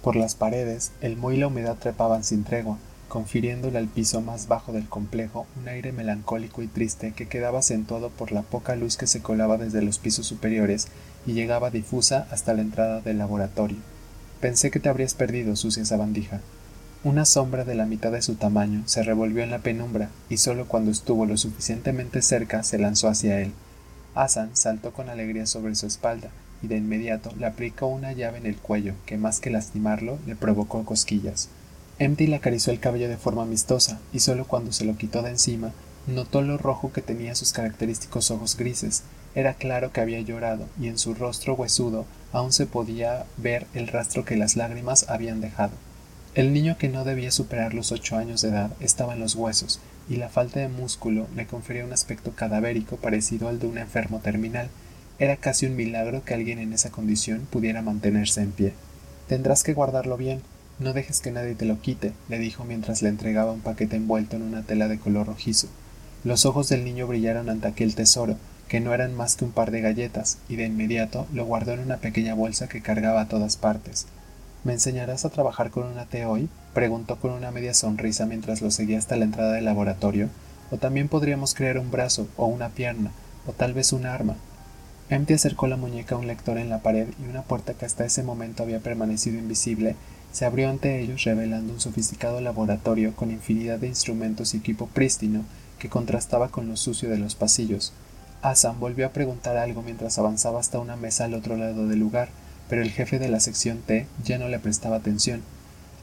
Por 0.03 0.15
las 0.15 0.35
paredes, 0.37 0.93
el 1.01 1.17
moho 1.17 1.33
y 1.33 1.37
la 1.37 1.49
humedad 1.49 1.77
trepaban 1.77 2.23
sin 2.23 2.45
tregua, 2.45 2.79
confiriéndole 3.09 3.79
al 3.79 3.89
piso 3.89 4.21
más 4.21 4.49
bajo 4.49 4.73
del 4.73 4.89
complejo 4.89 5.47
un 5.61 5.69
aire 5.69 5.93
melancólico 5.93 6.63
y 6.63 6.67
triste 6.67 7.13
que 7.13 7.29
quedaba 7.29 7.61
acentuado 7.61 8.11
por 8.11 8.33
la 8.33 8.43
poca 8.43 8.77
luz 8.77 8.97
que 8.97 9.07
se 9.07 9.23
colaba 9.23 9.57
desde 9.57 9.83
los 9.83 9.99
pisos 9.99 10.27
superiores 10.27 10.89
y 11.27 11.33
llegaba 11.33 11.71
difusa 11.71 12.27
hasta 12.31 12.55
la 12.55 12.63
entrada 12.63 13.01
del 13.01 13.19
laboratorio. 13.19 13.79
Pensé 14.41 14.71
que 14.71 14.81
te 14.81 14.89
habrías 14.89 15.15
perdido, 15.15 15.57
sucia 15.57 15.85
sabandija, 15.85 16.41
una 17.07 17.25
sombra 17.25 17.65
de 17.65 17.77
la 17.77 17.87
mitad 17.87 18.11
de 18.11 18.21
su 18.21 18.35
tamaño 18.35 18.83
se 18.87 19.05
revolvió 19.05 19.45
en 19.45 19.53
la 19.53 19.61
penumbra 19.61 20.11
y 20.29 20.39
solo 20.39 20.67
cuando 20.67 20.91
estuvo 20.91 21.25
lo 21.25 21.37
suficientemente 21.37 22.21
cerca 22.21 22.65
se 22.65 22.79
lanzó 22.79 23.07
hacia 23.07 23.41
él. 23.41 23.53
Hassan 24.17 24.51
saltó 24.55 24.93
con 24.93 25.09
alegría 25.09 25.47
sobre 25.47 25.77
su 25.77 25.87
espalda 25.87 26.31
y 26.63 26.67
de 26.67 26.79
inmediato 26.79 27.33
le 27.39 27.47
aplicó 27.47 27.87
una 27.87 28.11
llave 28.13 28.39
en 28.39 28.47
el 28.47 28.57
cuello 28.57 28.95
que 29.07 29.19
más 29.19 29.39
que 29.39 29.51
lastimarlo 29.51 30.19
le 30.27 30.35
provocó 30.35 30.85
cosquillas. 30.85 31.49
Empty 31.99 32.27
le 32.27 32.37
acarició 32.37 32.73
el 32.73 32.81
cabello 32.81 33.09
de 33.09 33.17
forma 33.17 33.43
amistosa 33.43 34.01
y 34.13 34.21
solo 34.21 34.47
cuando 34.47 34.73
se 34.73 34.85
lo 34.85 34.97
quitó 34.97 35.23
de 35.23 35.31
encima 35.31 35.73
notó 36.07 36.43
lo 36.43 36.59
rojo 36.59 36.93
que 36.93 37.03
tenía 37.03 37.35
sus 37.35 37.53
característicos 37.53 38.31
ojos 38.31 38.57
grises. 38.57 39.03
Era 39.35 39.55
claro 39.55 39.93
que 39.93 40.01
había 40.01 40.21
llorado 40.21 40.67
y 40.81 40.89
en 40.89 40.99
su 40.99 41.15
rostro 41.15 41.55
huesudo 41.55 42.05
aún 42.33 42.53
se 42.53 42.67
podía 42.67 43.25
ver 43.39 43.67
el 43.75 43.89
rastro 43.89 44.25
que 44.25 44.37
las 44.37 44.57
lágrimas 44.57 45.09
habían 45.09 45.41
dejado. 45.41 45.73
El 46.35 46.53
niño 46.53 46.77
que 46.77 46.91
no 46.91 47.05
debía 47.05 47.31
superar 47.31 47.73
los 47.73 47.93
ocho 47.93 48.17
años 48.17 48.43
de 48.43 48.51
edad 48.51 48.71
estaba 48.81 49.15
en 49.15 49.21
los 49.21 49.35
huesos, 49.35 49.81
y 50.07 50.17
la 50.17 50.29
falta 50.29 50.61
de 50.61 50.69
músculo 50.69 51.27
le 51.35 51.47
confería 51.47 51.85
un 51.85 51.95
aspecto 51.95 52.33
cadavérico 52.33 52.97
parecido 52.97 53.49
al 53.49 53.59
de 53.59 53.67
un 53.67 53.79
enfermo 53.79 54.21
terminal. 54.21 54.69
Era 55.19 55.39
casi 55.39 55.65
un 55.65 55.77
milagro 55.77 56.25
que 56.25 56.35
alguien 56.35 56.59
en 56.59 56.75
esa 56.75 56.91
condición 56.91 57.49
pudiera 57.51 57.81
mantenerse 57.81 58.43
en 58.43 58.53
pie. 58.53 58.75
Tendrás 59.29 59.63
que 59.63 59.73
guardarlo 59.73 60.19
bien, 60.19 60.43
no 60.79 60.93
dejes 60.93 61.21
que 61.21 61.31
nadie 61.31 61.55
te 61.55 61.65
lo 61.65 61.81
quite, 61.81 62.13
le 62.29 62.39
dijo 62.39 62.65
mientras 62.65 63.01
le 63.01 63.09
entregaba 63.09 63.53
un 63.53 63.61
paquete 63.61 63.97
envuelto 63.97 64.37
en 64.37 64.43
una 64.43 64.63
tela 64.63 64.89
de 64.89 64.99
color 64.99 65.27
rojizo. 65.27 65.69
Los 66.23 66.45
ojos 66.45 66.69
del 66.69 66.85
niño 66.85 67.07
brillaron 67.07 67.49
ante 67.49 67.69
aquel 67.69 67.95
tesoro, 67.95 68.37
que 68.69 68.81
no 68.81 68.93
eran 68.93 69.15
más 69.15 69.37
que 69.37 69.45
un 69.45 69.53
par 69.53 69.71
de 69.71 69.81
galletas, 69.81 70.39
y 70.49 70.57
de 70.57 70.67
inmediato 70.67 71.27
lo 71.33 71.47
guardó 71.47 71.73
en 71.73 71.81
una 71.81 71.99
pequeña 71.99 72.35
bolsa 72.35 72.69
que 72.69 72.83
cargaba 72.83 73.23
a 73.23 73.29
todas 73.29 73.57
partes. 73.57 74.07
¿Me 74.65 74.73
enseñarás 74.73 75.25
a 75.25 75.31
trabajar 75.31 75.71
con 75.71 75.85
una 75.85 76.07
T 76.07 76.27
hoy? 76.27 76.49
preguntó 76.75 77.17
con 77.17 77.31
una 77.31 77.53
media 77.53 77.73
sonrisa 77.73 78.27
mientras 78.27 78.61
lo 78.61 78.71
seguía 78.71 78.99
hasta 78.99 79.17
la 79.17 79.25
entrada 79.25 79.53
del 79.53 79.65
laboratorio. 79.65 80.29
O 80.73 80.77
también 80.77 81.09
podríamos 81.09 81.55
crear 81.55 81.79
un 81.79 81.93
brazo, 81.93 82.27
o 82.37 82.47
una 82.47 82.71
pierna, 82.71 83.13
o 83.47 83.53
tal 83.53 83.73
vez 83.73 83.93
un 83.93 84.05
arma. 84.05 84.37
Empty 85.09 85.35
acercó 85.35 85.69
la 85.69 85.77
muñeca 85.77 86.17
a 86.17 86.19
un 86.19 86.27
lector 86.27 86.59
en 86.59 86.69
la 86.69 86.81
pared 86.81 87.07
y 87.23 87.29
una 87.29 87.43
puerta 87.43 87.75
que 87.75 87.87
hasta 87.87 88.05
ese 88.05 88.25
momento 88.25 88.65
había 88.65 88.81
permanecido 88.81 89.39
invisible 89.39 89.95
se 90.37 90.45
abrió 90.45 90.69
ante 90.69 91.01
ellos 91.01 91.25
revelando 91.25 91.73
un 91.73 91.81
sofisticado 91.81 92.43
laboratorio 92.43 93.17
con 93.17 93.31
infinidad 93.31 93.79
de 93.79 93.87
instrumentos 93.87 94.53
y 94.53 94.59
equipo 94.59 94.87
prístino 94.87 95.47
que 95.79 95.89
contrastaba 95.89 96.51
con 96.51 96.69
lo 96.69 96.77
sucio 96.77 97.09
de 97.09 97.17
los 97.17 97.35
pasillos. 97.35 97.95
Asan 98.43 98.79
volvió 98.79 99.07
a 99.07 99.13
preguntar 99.13 99.57
algo 99.57 99.81
mientras 99.81 100.19
avanzaba 100.19 100.61
hasta 100.61 100.79
una 100.79 100.95
mesa 100.95 101.25
al 101.25 101.33
otro 101.33 101.57
lado 101.57 101.89
del 101.89 102.01
lugar, 102.01 102.29
pero 102.69 102.83
el 102.83 102.91
jefe 102.91 103.19
de 103.19 103.31
la 103.31 103.41
sección 103.41 103.79
T 103.79 104.07
ya 104.27 104.37
no 104.37 104.49
le 104.49 104.59
prestaba 104.59 104.97
atención. 104.97 105.41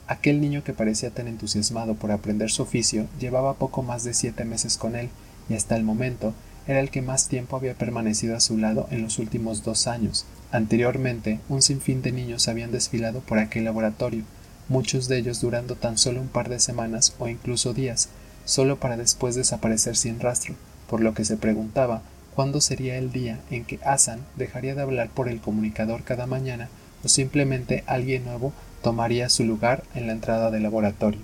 Aquel 0.07 0.41
niño 0.41 0.63
que 0.63 0.73
parecía 0.73 1.11
tan 1.11 1.27
entusiasmado 1.27 1.93
por 1.93 2.11
aprender 2.11 2.49
su 2.49 2.63
oficio 2.63 3.05
llevaba 3.19 3.53
poco 3.53 3.83
más 3.83 4.03
de 4.03 4.15
siete 4.15 4.45
meses 4.45 4.79
con 4.79 4.95
él, 4.95 5.09
y 5.47 5.53
hasta 5.53 5.75
el 5.75 5.83
momento 5.83 6.33
era 6.65 6.79
el 6.79 6.89
que 6.89 7.03
más 7.03 7.27
tiempo 7.27 7.55
había 7.55 7.75
permanecido 7.75 8.35
a 8.35 8.39
su 8.39 8.57
lado 8.57 8.87
en 8.89 9.03
los 9.03 9.19
últimos 9.19 9.63
dos 9.63 9.85
años. 9.85 10.25
Anteriormente, 10.53 11.39
un 11.49 11.63
sinfín 11.63 12.03
de 12.03 12.11
niños 12.11 12.47
habían 12.47 12.71
desfilado 12.71 13.21
por 13.21 13.39
aquel 13.39 13.63
laboratorio, 13.63 14.23
muchos 14.69 15.07
de 15.07 15.17
ellos 15.17 15.41
durando 15.41 15.73
tan 15.73 15.97
solo 15.97 16.21
un 16.21 16.27
par 16.27 16.47
de 16.47 16.59
semanas 16.59 17.15
o 17.17 17.27
incluso 17.27 17.73
días, 17.73 18.09
solo 18.45 18.79
para 18.79 18.95
después 18.95 19.33
desaparecer 19.33 19.95
sin 19.95 20.19
rastro, 20.19 20.53
por 20.87 21.01
lo 21.01 21.15
que 21.15 21.25
se 21.25 21.37
preguntaba 21.37 22.03
cuándo 22.35 22.61
sería 22.61 22.99
el 22.99 23.11
día 23.11 23.39
en 23.49 23.65
que 23.65 23.79
Hassan 23.83 24.19
dejaría 24.35 24.75
de 24.75 24.83
hablar 24.83 25.09
por 25.09 25.27
el 25.27 25.41
comunicador 25.41 26.03
cada 26.03 26.27
mañana 26.27 26.69
o 27.03 27.09
simplemente 27.09 27.83
alguien 27.87 28.23
nuevo 28.23 28.53
tomaría 28.83 29.29
su 29.29 29.45
lugar 29.45 29.83
en 29.95 30.05
la 30.05 30.13
entrada 30.13 30.51
del 30.51 30.61
laboratorio. 30.61 31.21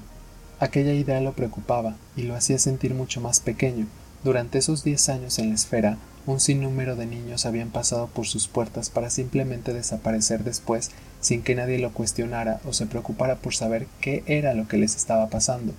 Aquella 0.60 0.94
idea 0.94 1.22
lo 1.22 1.34
preocupaba 1.34 1.98
y 2.18 2.24
lo 2.24 2.34
hacía 2.34 2.58
sentir 2.58 2.96
mucho 2.96 3.22
más 3.22 3.42
pequeño. 3.42 3.86
Durante 4.24 4.58
esos 4.58 4.84
diez 4.84 5.08
años 5.08 5.38
en 5.38 5.50
la 5.50 5.56
esfera, 5.56 6.00
un 6.32 6.40
sinnúmero 6.40 6.96
de 6.96 7.06
niños 7.06 7.46
habían 7.46 7.70
pasado 7.70 8.08
por 8.08 8.28
sus 8.28 8.48
puertas 8.48 8.90
para 8.90 9.10
simplemente 9.10 9.74
desaparecer 9.74 10.44
después 10.44 10.92
sin 11.22 11.42
que 11.42 11.56
nadie 11.56 11.80
lo 11.80 11.92
cuestionara 11.92 12.62
o 12.66 12.74
se 12.74 12.86
preocupara 12.86 13.38
por 13.38 13.56
saber 13.56 13.88
qué 14.00 14.24
era 14.28 14.54
lo 14.54 14.68
que 14.68 14.78
les 14.78 14.96
estaba 14.96 15.28
pasando. 15.30 15.74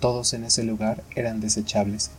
Todos 0.00 0.34
en 0.34 0.44
ese 0.44 0.64
lugar 0.64 1.04
eran 1.14 1.40
desechables, 1.40 2.10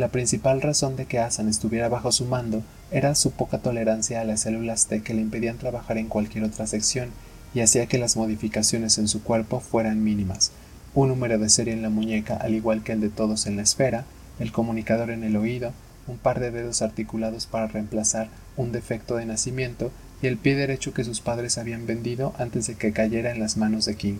la 0.00 0.08
principal 0.08 0.62
razón 0.62 0.96
de 0.96 1.06
que 1.06 1.18
Asan 1.18 1.48
estuviera 1.48 1.88
bajo 1.88 2.12
su 2.12 2.24
mando 2.24 2.62
era 2.90 3.14
su 3.14 3.32
poca 3.32 3.58
tolerancia 3.58 4.20
a 4.20 4.24
las 4.24 4.40
células 4.40 4.86
T 4.86 5.02
que 5.02 5.14
le 5.14 5.20
impedían 5.20 5.58
trabajar 5.58 5.98
en 5.98 6.08
cualquier 6.08 6.44
otra 6.44 6.66
sección 6.66 7.10
y 7.54 7.60
hacía 7.60 7.86
que 7.86 7.98
las 7.98 8.16
modificaciones 8.16 8.98
en 8.98 9.08
su 9.08 9.22
cuerpo 9.22 9.60
fueran 9.60 10.02
mínimas. 10.02 10.52
Un 10.94 11.08
número 11.08 11.38
de 11.38 11.48
serie 11.48 11.72
en 11.72 11.82
la 11.82 11.90
muñeca, 11.90 12.36
al 12.36 12.54
igual 12.54 12.82
que 12.82 12.92
el 12.92 13.00
de 13.00 13.10
todos 13.10 13.46
en 13.46 13.56
la 13.56 13.62
esfera, 13.62 14.04
el 14.38 14.52
comunicador 14.52 15.10
en 15.10 15.24
el 15.24 15.36
oído, 15.36 15.72
un 16.10 16.18
par 16.18 16.40
de 16.40 16.50
dedos 16.50 16.82
articulados 16.82 17.46
para 17.46 17.66
reemplazar 17.66 18.28
un 18.56 18.72
defecto 18.72 19.16
de 19.16 19.26
nacimiento 19.26 19.90
y 20.22 20.26
el 20.26 20.36
pie 20.36 20.56
derecho 20.56 20.92
que 20.92 21.04
sus 21.04 21.20
padres 21.20 21.56
habían 21.56 21.86
vendido 21.86 22.34
antes 22.38 22.66
de 22.66 22.74
que 22.74 22.92
cayera 22.92 23.30
en 23.30 23.40
las 23.40 23.56
manos 23.56 23.84
de 23.86 23.96
King. 23.96 24.18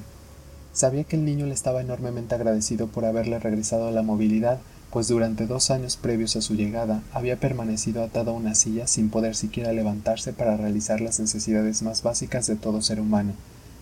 Sabía 0.73 1.05
que 1.05 1.17
el 1.17 1.25
niño 1.25 1.47
le 1.47 1.55
estaba 1.55 1.81
enormemente 1.81 2.35
agradecido 2.35 2.87
por 2.87 3.05
haberle 3.05 3.39
regresado 3.39 3.89
a 3.89 3.93
la 3.93 4.03
movilidad 4.03 4.61
pues 4.91 5.07
durante 5.07 5.47
dos 5.47 5.71
años 5.71 5.97
previos 5.97 6.35
a 6.37 6.43
su 6.43 6.55
llegada 6.55 7.03
había 7.13 7.37
permanecido 7.37 8.03
atado 8.03 8.33
a 8.33 8.35
una 8.35 8.55
silla 8.55 8.87
sin 8.87 9.09
poder 9.09 9.37
siquiera 9.37 9.73
levantarse 9.73 10.33
para 10.33 10.57
realizar 10.57 11.01
las 11.01 11.21
necesidades 11.21 11.83
más 11.83 12.03
básicas 12.03 12.47
de 12.47 12.57
todo 12.57 12.83
ser 12.83 13.01
humano. 13.01 13.33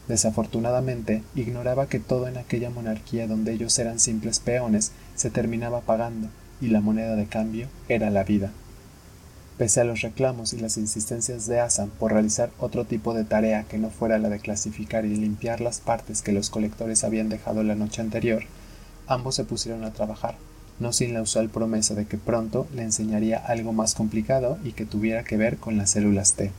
Desafortunadamente, 0.06 1.22
ignoraba 1.34 1.86
que 1.86 1.98
todo 1.98 2.28
en 2.28 2.36
aquella 2.36 2.70
monarquía 2.70 3.26
donde 3.26 3.52
ellos 3.52 3.78
eran 3.78 4.00
simples 4.00 4.40
peones 4.40 4.92
se 5.14 5.30
terminaba 5.30 5.80
pagando, 5.80 6.28
y 6.60 6.68
la 6.68 6.80
moneda 6.80 7.16
de 7.16 7.26
cambio 7.26 7.68
era 7.88 8.10
la 8.10 8.24
vida. 8.24 8.50
Pese 9.58 9.80
a 9.80 9.84
los 9.84 10.02
reclamos 10.02 10.52
y 10.52 10.58
las 10.58 10.76
insistencias 10.76 11.46
de 11.46 11.58
Asan 11.58 11.90
por 11.90 12.12
realizar 12.12 12.50
otro 12.60 12.84
tipo 12.84 13.12
de 13.12 13.24
tarea 13.24 13.64
que 13.64 13.78
no 13.78 13.90
fuera 13.90 14.18
la 14.18 14.28
de 14.28 14.38
clasificar 14.38 15.04
y 15.04 15.16
limpiar 15.16 15.60
las 15.60 15.80
partes 15.80 16.22
que 16.22 16.30
los 16.30 16.48
colectores 16.48 17.02
habían 17.02 17.28
dejado 17.28 17.64
la 17.64 17.74
noche 17.74 18.00
anterior, 18.00 18.44
ambos 19.08 19.34
se 19.34 19.44
pusieron 19.44 19.82
a 19.82 19.92
trabajar, 19.92 20.36
no 20.78 20.92
sin 20.92 21.12
la 21.12 21.22
usual 21.22 21.48
promesa 21.48 21.94
de 21.94 22.06
que 22.06 22.18
pronto 22.18 22.68
le 22.72 22.82
enseñaría 22.82 23.38
algo 23.38 23.72
más 23.72 23.94
complicado 23.94 24.58
y 24.62 24.72
que 24.72 24.84
tuviera 24.84 25.24
que 25.24 25.36
ver 25.36 25.56
con 25.56 25.76
las 25.76 25.90
células 25.90 26.34
T. 26.34 26.52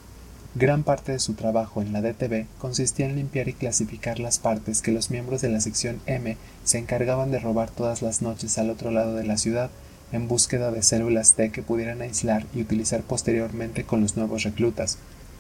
Gran 0.56 0.84
parte 0.84 1.12
de 1.12 1.20
su 1.20 1.36
trabajo 1.36 1.82
en 1.82 1.94
la 1.94 2.01
DTV 2.01 2.48
consistía 2.58 3.06
en 3.06 3.15
limpiar 3.15 3.48
y 3.48 3.53
clasificar 3.53 4.20
las 4.20 4.39
partes 4.39 4.82
que 4.82 4.91
los 4.91 5.12
miembros 5.12 5.41
de 5.41 5.50
la 5.50 5.62
sección 5.62 6.01
M 6.06 6.36
se 6.63 6.79
encargaban 6.79 7.32
de 7.32 7.39
robar 7.39 7.70
todas 7.70 8.01
las 8.01 8.22
noches 8.22 8.58
al 8.58 8.72
otro 8.72 8.91
lado 8.91 9.15
de 9.15 9.25
la 9.25 9.38
ciudad 9.38 9.70
en 10.11 10.27
búsqueda 10.27 10.71
de 10.71 10.81
células 10.81 11.33
T 11.33 11.51
que 11.51 11.61
pudieran 11.61 12.01
aislar 12.01 12.45
y 12.53 12.61
utilizar 12.61 13.01
posteriormente 13.01 13.83
con 13.83 14.01
los 14.01 14.17
nuevos 14.17 14.43
reclutas. 14.43 14.97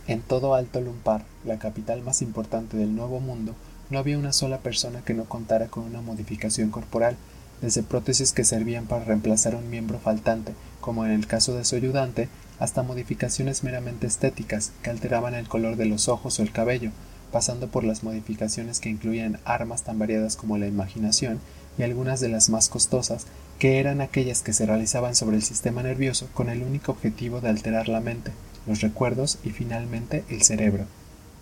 En 0.07 0.21
todo 0.21 0.53
Alto 0.55 0.81
Lumpar, 0.81 1.23
la 1.45 1.59
capital 1.59 2.01
más 2.01 2.21
importante 2.21 2.77
del 2.77 2.95
Nuevo 2.95 3.19
Mundo, 3.19 3.55
no 3.89 3.99
había 3.99 4.17
una 4.17 4.33
sola 4.33 4.59
persona 4.59 5.01
que 5.03 5.13
no 5.13 5.25
contara 5.25 5.67
con 5.67 5.83
una 5.83 6.01
modificación 6.01 6.69
corporal, 6.69 7.17
desde 7.61 7.83
prótesis 7.83 8.31
que 8.31 8.43
servían 8.43 8.85
para 8.85 9.03
reemplazar 9.03 9.55
un 9.55 9.69
miembro 9.69 9.99
faltante, 9.99 10.53
como 10.79 11.05
en 11.05 11.11
el 11.11 11.27
caso 11.27 11.55
de 11.55 11.65
su 11.65 11.75
ayudante, 11.75 12.29
hasta 12.59 12.83
modificaciones 12.83 13.63
meramente 13.63 14.07
estéticas 14.07 14.71
que 14.83 14.89
alteraban 14.89 15.33
el 15.33 15.47
color 15.47 15.75
de 15.75 15.85
los 15.85 16.07
ojos 16.07 16.39
o 16.39 16.43
el 16.43 16.51
cabello, 16.51 16.91
pasando 17.31 17.67
por 17.67 17.83
las 17.83 18.03
modificaciones 18.03 18.79
que 18.79 18.89
incluían 18.89 19.39
armas 19.45 19.83
tan 19.83 19.99
variadas 19.99 20.35
como 20.35 20.57
la 20.57 20.67
imaginación 20.67 21.39
y 21.77 21.83
algunas 21.83 22.19
de 22.19 22.29
las 22.29 22.49
más 22.49 22.69
costosas 22.69 23.25
que 23.59 23.79
eran 23.79 23.99
aquellas 23.99 24.41
que 24.41 24.53
se 24.53 24.65
realizaban 24.65 25.15
sobre 25.15 25.35
el 25.35 25.43
sistema 25.43 25.83
nervioso 25.83 26.29
con 26.33 26.49
el 26.49 26.63
único 26.63 26.93
objetivo 26.93 27.41
de 27.41 27.49
alterar 27.49 27.89
la 27.89 27.99
mente, 27.99 28.31
los 28.65 28.79
recuerdos 28.79 29.37
y 29.43 29.49
finalmente 29.49 30.23
el 30.29 30.43
cerebro. 30.43 30.85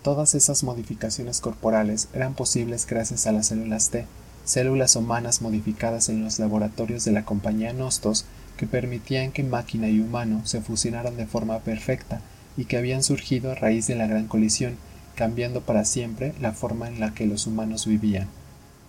Todas 0.02 0.34
esas 0.34 0.64
modificaciones 0.64 1.40
corporales 1.40 2.08
eran 2.12 2.34
posibles 2.34 2.86
gracias 2.86 3.26
a 3.26 3.32
las 3.32 3.46
células 3.46 3.90
T, 3.90 4.04
células 4.44 4.96
humanas 4.96 5.42
modificadas 5.42 6.08
en 6.08 6.24
los 6.24 6.40
laboratorios 6.40 7.04
de 7.04 7.12
la 7.12 7.24
compañía 7.24 7.72
Nostos 7.72 8.24
que 8.56 8.66
permitían 8.66 9.30
que 9.30 9.44
máquina 9.44 9.88
y 9.88 10.00
humano 10.00 10.42
se 10.44 10.60
fusionaran 10.60 11.16
de 11.16 11.26
forma 11.26 11.60
perfecta 11.60 12.20
y 12.56 12.64
que 12.64 12.76
habían 12.76 13.04
surgido 13.04 13.52
a 13.52 13.54
raíz 13.54 13.86
de 13.86 13.94
la 13.94 14.08
gran 14.08 14.26
colisión, 14.26 14.76
cambiando 15.14 15.60
para 15.60 15.84
siempre 15.84 16.34
la 16.40 16.52
forma 16.52 16.88
en 16.88 16.98
la 16.98 17.14
que 17.14 17.26
los 17.26 17.46
humanos 17.46 17.86
vivían. 17.86 18.26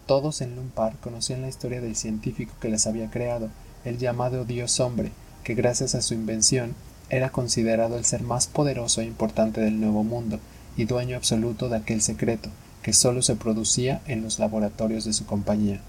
Todos 0.10 0.42
en 0.42 0.56
Lumpar 0.56 0.98
conocían 1.02 1.44
la 1.44 1.50
historia 1.50 1.82
del 1.82 1.96
científico 1.96 2.56
que 2.60 2.70
las 2.70 2.88
había 2.88 3.12
creado, 3.12 3.50
el 3.86 4.00
llamado 4.00 4.44
Dios 4.44 4.80
hombre, 4.80 5.12
que 5.44 5.54
gracias 5.54 5.94
a 5.94 6.02
su 6.02 6.16
invención 6.16 6.74
era 7.12 7.30
considerado 7.30 7.96
el 7.96 8.06
ser 8.06 8.24
más 8.24 8.48
poderoso 8.48 9.02
e 9.02 9.06
importante 9.06 9.62
del 9.62 9.80
Nuevo 9.80 10.04
Mundo 10.04 10.40
y 10.76 10.86
dueño 10.86 11.16
absoluto 11.16 11.70
de 11.70 11.78
aquel 11.78 12.02
secreto 12.02 12.50
que 12.82 12.92
sólo 12.92 13.22
se 13.22 13.36
producía 13.36 14.02
en 14.08 14.24
los 14.24 14.40
laboratorios 14.40 15.06
de 15.06 15.14
su 15.14 15.28
compañía. 15.28 15.80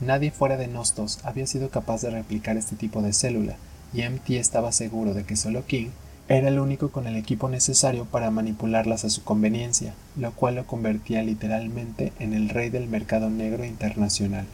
Nadie 0.00 0.30
fuera 0.30 0.56
de 0.56 0.68
Nostos 0.68 1.18
había 1.22 1.46
sido 1.46 1.68
capaz 1.68 2.00
de 2.00 2.08
replicar 2.08 2.56
este 2.56 2.76
tipo 2.76 3.02
de 3.02 3.12
célula, 3.12 3.56
y 3.92 4.08
MT 4.08 4.30
estaba 4.30 4.72
seguro 4.72 5.12
de 5.12 5.24
que 5.24 5.36
solo 5.36 5.66
King 5.66 5.90
era 6.28 6.48
el 6.48 6.58
único 6.58 6.90
con 6.90 7.06
el 7.06 7.14
equipo 7.16 7.48
necesario 7.48 8.04
para 8.04 8.32
manipularlas 8.32 9.04
a 9.04 9.10
su 9.10 9.22
conveniencia, 9.22 9.94
lo 10.16 10.32
cual 10.32 10.56
lo 10.56 10.66
convertía 10.66 11.22
literalmente 11.22 12.12
en 12.18 12.34
el 12.34 12.48
rey 12.48 12.68
del 12.68 12.88
mercado 12.88 13.30
negro 13.30 13.64
internacional. 13.64 14.46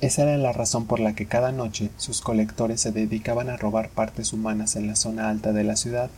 Esa 0.00 0.22
era 0.22 0.36
la 0.36 0.52
razón 0.52 0.86
por 0.86 1.00
la 1.00 1.14
que 1.14 1.26
cada 1.26 1.50
noche 1.50 1.90
sus 1.96 2.20
colectores 2.20 2.80
se 2.80 2.92
dedicaban 2.92 3.48
a 3.48 3.56
robar 3.56 3.88
partes 3.88 4.32
humanas 4.32 4.76
en 4.76 4.86
la 4.86 4.94
zona 4.94 5.28
alta 5.28 5.52
de 5.52 5.64
la 5.64 5.74
ciudad, 5.74 6.10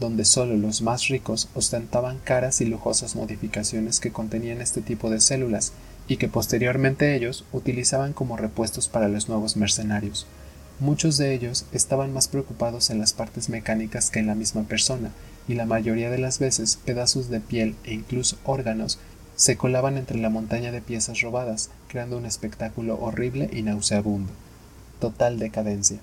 donde 0.00 0.24
solo 0.24 0.56
los 0.56 0.80
más 0.80 1.08
ricos 1.08 1.48
ostentaban 1.54 2.18
caras 2.24 2.60
y 2.60 2.64
lujosas 2.64 3.16
modificaciones 3.16 4.00
que 4.00 4.12
contenían 4.12 4.60
este 4.62 4.80
tipo 4.80 5.10
de 5.10 5.20
células 5.20 5.72
y 6.08 6.16
que 6.16 6.28
posteriormente 6.28 7.14
ellos 7.14 7.44
utilizaban 7.52 8.12
como 8.12 8.36
repuestos 8.36 8.88
para 8.88 9.08
los 9.08 9.28
nuevos 9.28 9.56
mercenarios. 9.56 10.26
Muchos 10.80 11.18
de 11.18 11.32
ellos 11.32 11.66
estaban 11.72 12.12
más 12.12 12.26
preocupados 12.26 12.90
en 12.90 12.98
las 12.98 13.12
partes 13.12 13.48
mecánicas 13.48 14.10
que 14.10 14.18
en 14.18 14.26
la 14.26 14.34
misma 14.34 14.64
persona, 14.64 15.12
y 15.46 15.54
la 15.54 15.66
mayoría 15.66 16.10
de 16.10 16.18
las 16.18 16.40
veces 16.40 16.78
pedazos 16.84 17.28
de 17.28 17.38
piel 17.38 17.76
e 17.84 17.94
incluso 17.94 18.38
órganos 18.44 18.98
se 19.36 19.56
colaban 19.56 19.96
entre 19.96 20.18
la 20.18 20.30
montaña 20.30 20.72
de 20.72 20.80
piezas 20.80 21.20
robadas, 21.20 21.70
creando 21.88 22.16
un 22.16 22.26
espectáculo 22.26 22.98
horrible 23.00 23.48
y 23.52 23.62
nauseabundo. 23.62 24.32
Total 24.98 25.38
decadencia. 25.38 25.98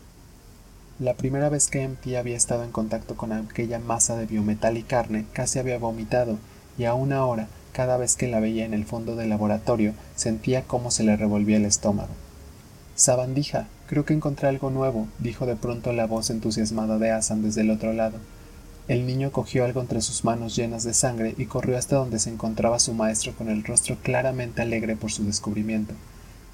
La 0.99 1.15
primera 1.15 1.49
vez 1.49 1.67
que 1.67 1.85
MT 1.85 2.15
había 2.15 2.37
estado 2.37 2.63
en 2.63 2.71
contacto 2.71 3.15
con 3.17 3.33
aquella 3.33 3.79
masa 3.79 4.15
de 4.15 4.25
biometal 4.25 4.77
y 4.77 4.83
carne, 4.83 5.25
casi 5.33 5.59
había 5.59 5.79
vomitado, 5.79 6.37
y 6.77 6.85
aún 6.85 7.11
ahora 7.11 7.49
cada 7.73 7.97
vez 7.97 8.15
que 8.15 8.27
la 8.27 8.39
veía 8.39 8.65
en 8.65 8.73
el 8.73 8.85
fondo 8.85 9.15
del 9.15 9.29
laboratorio, 9.29 9.93
sentía 10.15 10.63
cómo 10.63 10.91
se 10.91 11.03
le 11.03 11.17
revolvía 11.17 11.57
el 11.57 11.65
estómago. 11.65 12.13
Sabandija, 13.01 13.65
creo 13.87 14.05
que 14.05 14.13
encontré 14.13 14.47
algo 14.47 14.69
nuevo, 14.69 15.07
dijo 15.17 15.47
de 15.47 15.55
pronto 15.55 15.91
la 15.91 16.05
voz 16.05 16.29
entusiasmada 16.29 16.99
de 16.99 17.09
Asan 17.09 17.41
desde 17.41 17.61
el 17.61 17.71
otro 17.71 17.93
lado. 17.93 18.19
El 18.87 19.07
niño 19.07 19.31
cogió 19.31 19.65
algo 19.65 19.81
entre 19.81 20.01
sus 20.01 20.23
manos 20.23 20.55
llenas 20.55 20.83
de 20.83 20.93
sangre 20.93 21.33
y 21.35 21.47
corrió 21.47 21.79
hasta 21.79 21.95
donde 21.95 22.19
se 22.19 22.29
encontraba 22.29 22.77
su 22.77 22.93
maestro 22.93 23.33
con 23.33 23.49
el 23.49 23.63
rostro 23.63 23.97
claramente 24.03 24.61
alegre 24.61 24.95
por 24.95 25.11
su 25.11 25.25
descubrimiento. 25.25 25.95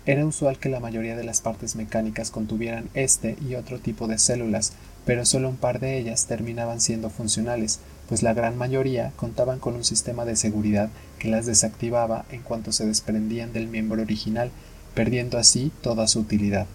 Era 0.06 0.26
usual 0.26 0.58
que 0.58 0.70
la 0.70 0.80
mayoría 0.80 1.18
de 1.18 1.26
las 1.26 1.42
partes 1.42 1.76
mecánicas 1.76 2.32
contuvieran 2.32 2.88
este 2.94 3.36
y 3.46 3.56
otro 3.56 3.80
tipo 3.80 4.08
de 4.08 4.18
células, 4.18 4.72
pero 5.06 5.26
solo 5.26 5.50
un 5.50 5.58
par 5.58 5.82
de 5.82 5.98
ellas 5.98 6.28
terminaban 6.28 6.80
siendo 6.80 7.10
funcionales, 7.10 7.82
pues 8.08 8.24
la 8.24 8.34
gran 8.34 8.58
mayoría 8.58 9.12
contaban 9.18 9.60
con 9.60 9.76
un 9.76 9.84
sistema 9.84 10.24
de 10.24 10.38
seguridad 10.38 10.92
que 11.20 11.28
las 11.28 11.46
desactivaba 11.46 12.24
en 12.32 12.42
cuanto 12.42 12.72
se 12.72 12.86
desprendían 12.86 13.52
del 13.52 13.68
miembro 13.68 14.02
original, 14.02 14.50
perdiendo 14.98 15.38
así 15.38 15.72
toda 15.84 16.08
su 16.08 16.22
utilidad. 16.22 16.66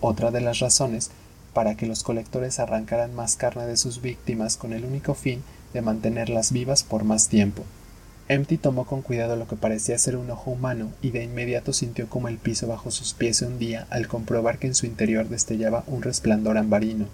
Otra 0.00 0.30
de 0.30 0.40
las 0.40 0.60
razones 0.60 1.10
para 1.52 1.76
que 1.76 1.84
los 1.84 2.04
colectores 2.04 2.58
arrancaran 2.58 3.14
más 3.14 3.36
carne 3.36 3.66
de 3.66 3.76
sus 3.76 4.00
víctimas 4.00 4.56
con 4.56 4.72
el 4.72 4.86
único 4.86 5.12
fin 5.12 5.42
de 5.74 5.82
mantenerlas 5.82 6.52
vivas 6.52 6.82
por 6.82 7.04
más 7.04 7.28
tiempo. 7.28 7.64
Empty 8.28 8.56
tomó 8.56 8.86
con 8.86 9.02
cuidado 9.02 9.36
lo 9.36 9.46
que 9.46 9.56
parecía 9.56 9.98
ser 9.98 10.16
un 10.16 10.30
ojo 10.30 10.52
humano 10.52 10.88
y 11.02 11.10
de 11.10 11.22
inmediato 11.22 11.74
sintió 11.74 12.08
como 12.08 12.28
el 12.28 12.38
piso 12.38 12.66
bajo 12.66 12.90
sus 12.90 13.12
pies 13.12 13.36
se 13.36 13.46
hundía 13.46 13.86
al 13.90 14.08
comprobar 14.08 14.58
que 14.58 14.68
en 14.68 14.74
su 14.74 14.86
interior 14.86 15.28
destellaba 15.28 15.84
un 15.86 16.00
resplandor 16.00 16.56
ambarino, 16.56 17.08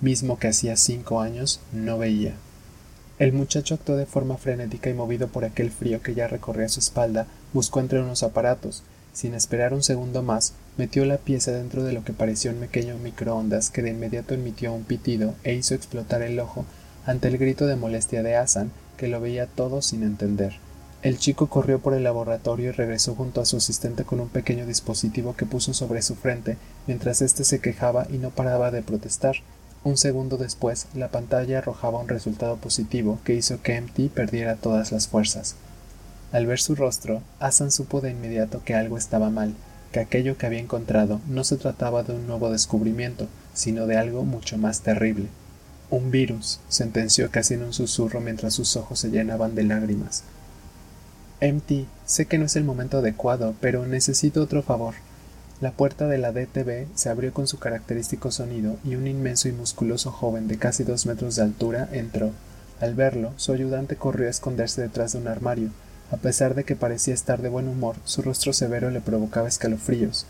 mismo 0.00 0.36
que 0.36 0.48
hacía 0.48 0.76
cinco 0.76 1.20
años 1.20 1.60
no 1.72 1.96
veía. 1.96 2.34
El 3.20 3.32
muchacho 3.32 3.74
actuó 3.74 3.94
de 3.94 4.06
forma 4.06 4.36
frenética 4.36 4.90
y 4.90 4.94
movido 4.94 5.28
por 5.28 5.44
aquel 5.44 5.70
frío 5.70 6.02
que 6.02 6.14
ya 6.14 6.26
recorría 6.26 6.68
su 6.68 6.80
espalda, 6.80 7.28
buscó 7.52 7.78
entre 7.78 8.02
unos 8.02 8.24
aparatos. 8.24 8.82
Sin 9.18 9.34
esperar 9.34 9.74
un 9.74 9.82
segundo 9.82 10.22
más, 10.22 10.52
metió 10.76 11.04
la 11.04 11.16
pieza 11.16 11.50
dentro 11.50 11.82
de 11.82 11.92
lo 11.92 12.04
que 12.04 12.12
pareció 12.12 12.52
un 12.52 12.58
pequeño 12.58 12.96
microondas 12.98 13.68
que 13.68 13.82
de 13.82 13.90
inmediato 13.90 14.34
emitió 14.34 14.72
un 14.72 14.84
pitido 14.84 15.34
e 15.42 15.54
hizo 15.54 15.74
explotar 15.74 16.22
el 16.22 16.38
ojo 16.38 16.64
ante 17.04 17.26
el 17.26 17.36
grito 17.36 17.66
de 17.66 17.74
molestia 17.74 18.22
de 18.22 18.36
Asan, 18.36 18.70
que 18.96 19.08
lo 19.08 19.20
veía 19.20 19.48
todo 19.48 19.82
sin 19.82 20.04
entender. 20.04 20.60
El 21.02 21.18
chico 21.18 21.48
corrió 21.48 21.80
por 21.80 21.94
el 21.94 22.04
laboratorio 22.04 22.68
y 22.68 22.70
regresó 22.70 23.16
junto 23.16 23.40
a 23.40 23.44
su 23.44 23.56
asistente 23.56 24.04
con 24.04 24.20
un 24.20 24.28
pequeño 24.28 24.66
dispositivo 24.66 25.34
que 25.34 25.46
puso 25.46 25.74
sobre 25.74 26.02
su 26.02 26.14
frente, 26.14 26.56
mientras 26.86 27.20
éste 27.20 27.42
se 27.42 27.58
quejaba 27.58 28.06
y 28.08 28.18
no 28.18 28.30
paraba 28.30 28.70
de 28.70 28.82
protestar. 28.82 29.34
Un 29.82 29.96
segundo 29.96 30.36
después, 30.36 30.86
la 30.94 31.08
pantalla 31.08 31.58
arrojaba 31.58 31.98
un 31.98 32.06
resultado 32.06 32.56
positivo 32.58 33.18
que 33.24 33.34
hizo 33.34 33.60
que 33.62 33.80
MT 33.80 34.14
perdiera 34.14 34.54
todas 34.54 34.92
las 34.92 35.08
fuerzas. 35.08 35.56
Al 36.32 36.46
ver 36.46 36.60
su 36.60 36.74
rostro, 36.74 37.22
Asan 37.40 37.70
supo 37.70 38.00
de 38.00 38.10
inmediato 38.10 38.62
que 38.64 38.74
algo 38.74 38.98
estaba 38.98 39.30
mal, 39.30 39.54
que 39.92 40.00
aquello 40.00 40.36
que 40.36 40.46
había 40.46 40.60
encontrado 40.60 41.20
no 41.26 41.44
se 41.44 41.56
trataba 41.56 42.02
de 42.02 42.12
un 42.12 42.26
nuevo 42.26 42.50
descubrimiento, 42.50 43.28
sino 43.54 43.86
de 43.86 43.96
algo 43.96 44.24
mucho 44.24 44.58
más 44.58 44.82
terrible. 44.82 45.28
Un 45.90 46.10
virus, 46.10 46.60
sentenció 46.68 47.30
casi 47.30 47.54
en 47.54 47.62
un 47.62 47.72
susurro 47.72 48.20
mientras 48.20 48.52
sus 48.52 48.76
ojos 48.76 48.98
se 48.98 49.08
llenaban 49.08 49.54
de 49.54 49.64
lágrimas. 49.64 50.22
MT, 51.40 51.86
sé 52.04 52.26
que 52.26 52.36
no 52.36 52.44
es 52.44 52.56
el 52.56 52.64
momento 52.64 52.98
adecuado, 52.98 53.54
pero 53.60 53.86
necesito 53.86 54.42
otro 54.42 54.62
favor. 54.62 54.94
La 55.60 55.72
puerta 55.72 56.06
de 56.06 56.18
la 56.18 56.32
DTV 56.32 56.86
se 56.94 57.08
abrió 57.08 57.32
con 57.32 57.48
su 57.48 57.58
característico 57.58 58.30
sonido 58.30 58.76
y 58.84 58.96
un 58.96 59.06
inmenso 59.06 59.48
y 59.48 59.52
musculoso 59.52 60.10
joven 60.10 60.46
de 60.46 60.58
casi 60.58 60.84
dos 60.84 61.06
metros 61.06 61.36
de 61.36 61.42
altura 61.42 61.88
entró. 61.90 62.32
Al 62.80 62.94
verlo, 62.94 63.32
su 63.36 63.52
ayudante 63.52 63.96
corrió 63.96 64.26
a 64.26 64.30
esconderse 64.30 64.82
detrás 64.82 65.12
de 65.12 65.18
un 65.18 65.28
armario. 65.28 65.70
A 66.10 66.16
pesar 66.16 66.54
de 66.54 66.64
que 66.64 66.76
parecía 66.76 67.12
estar 67.12 67.42
de 67.42 67.48
buen 67.48 67.68
humor, 67.68 67.96
su 68.04 68.22
rostro 68.22 68.52
severo 68.52 68.90
le 68.90 69.00
provocaba 69.00 69.48
escalofríos. 69.48 70.26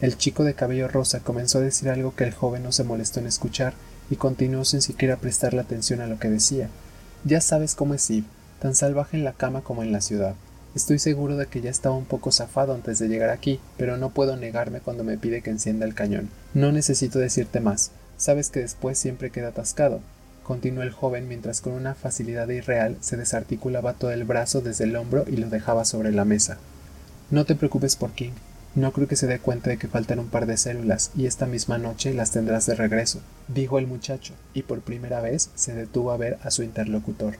El 0.00 0.16
chico 0.16 0.44
de 0.44 0.54
cabello 0.54 0.88
rosa 0.88 1.20
comenzó 1.20 1.58
a 1.58 1.62
decir 1.62 1.90
algo 1.90 2.14
que 2.14 2.24
el 2.24 2.32
joven 2.32 2.62
no 2.62 2.72
se 2.72 2.84
molestó 2.84 3.20
en 3.20 3.26
escuchar 3.26 3.74
y 4.08 4.16
continuó 4.16 4.64
sin 4.64 4.80
siquiera 4.80 5.16
prestarle 5.16 5.60
atención 5.60 6.00
a 6.00 6.06
lo 6.06 6.18
que 6.18 6.30
decía. 6.30 6.68
Ya 7.24 7.42
sabes 7.42 7.74
cómo 7.74 7.92
es 7.92 8.08
Eve, 8.08 8.24
tan 8.60 8.74
salvaje 8.74 9.18
en 9.18 9.24
la 9.24 9.34
cama 9.34 9.60
como 9.60 9.82
en 9.82 9.92
la 9.92 10.00
ciudad. 10.00 10.34
Estoy 10.74 10.98
seguro 10.98 11.36
de 11.36 11.46
que 11.46 11.60
ya 11.60 11.68
estaba 11.68 11.96
un 11.96 12.06
poco 12.06 12.32
zafado 12.32 12.72
antes 12.72 12.98
de 12.98 13.08
llegar 13.08 13.28
aquí, 13.28 13.60
pero 13.76 13.98
no 13.98 14.10
puedo 14.10 14.36
negarme 14.36 14.80
cuando 14.80 15.04
me 15.04 15.18
pide 15.18 15.42
que 15.42 15.50
encienda 15.50 15.84
el 15.84 15.94
cañón. 15.94 16.30
No 16.54 16.72
necesito 16.72 17.18
decirte 17.18 17.60
más. 17.60 17.90
Sabes 18.16 18.50
que 18.50 18.60
después 18.60 18.98
siempre 18.98 19.30
queda 19.30 19.48
atascado. 19.48 20.00
Continuó 20.50 20.82
el 20.82 20.90
joven 20.90 21.28
mientras 21.28 21.60
con 21.60 21.74
una 21.74 21.94
facilidad 21.94 22.48
irreal 22.48 22.96
se 22.98 23.16
desarticulaba 23.16 23.92
todo 23.92 24.10
el 24.10 24.24
brazo 24.24 24.60
desde 24.60 24.82
el 24.82 24.96
hombro 24.96 25.24
y 25.28 25.36
lo 25.36 25.48
dejaba 25.48 25.84
sobre 25.84 26.10
la 26.10 26.24
mesa. 26.24 26.58
No 27.30 27.44
te 27.44 27.54
preocupes 27.54 27.94
por 27.94 28.10
King. 28.10 28.32
No 28.74 28.90
creo 28.90 29.06
que 29.06 29.14
se 29.14 29.28
dé 29.28 29.38
cuenta 29.38 29.70
de 29.70 29.76
que 29.76 29.86
faltan 29.86 30.18
un 30.18 30.26
par 30.26 30.46
de 30.46 30.56
células 30.56 31.12
y 31.16 31.26
esta 31.26 31.46
misma 31.46 31.78
noche 31.78 32.14
las 32.14 32.32
tendrás 32.32 32.66
de 32.66 32.74
regreso, 32.74 33.20
dijo 33.46 33.78
el 33.78 33.86
muchacho, 33.86 34.34
y 34.52 34.62
por 34.62 34.80
primera 34.80 35.20
vez 35.20 35.50
se 35.54 35.72
detuvo 35.72 36.10
a 36.10 36.16
ver 36.16 36.36
a 36.42 36.50
su 36.50 36.64
interlocutor. 36.64 37.36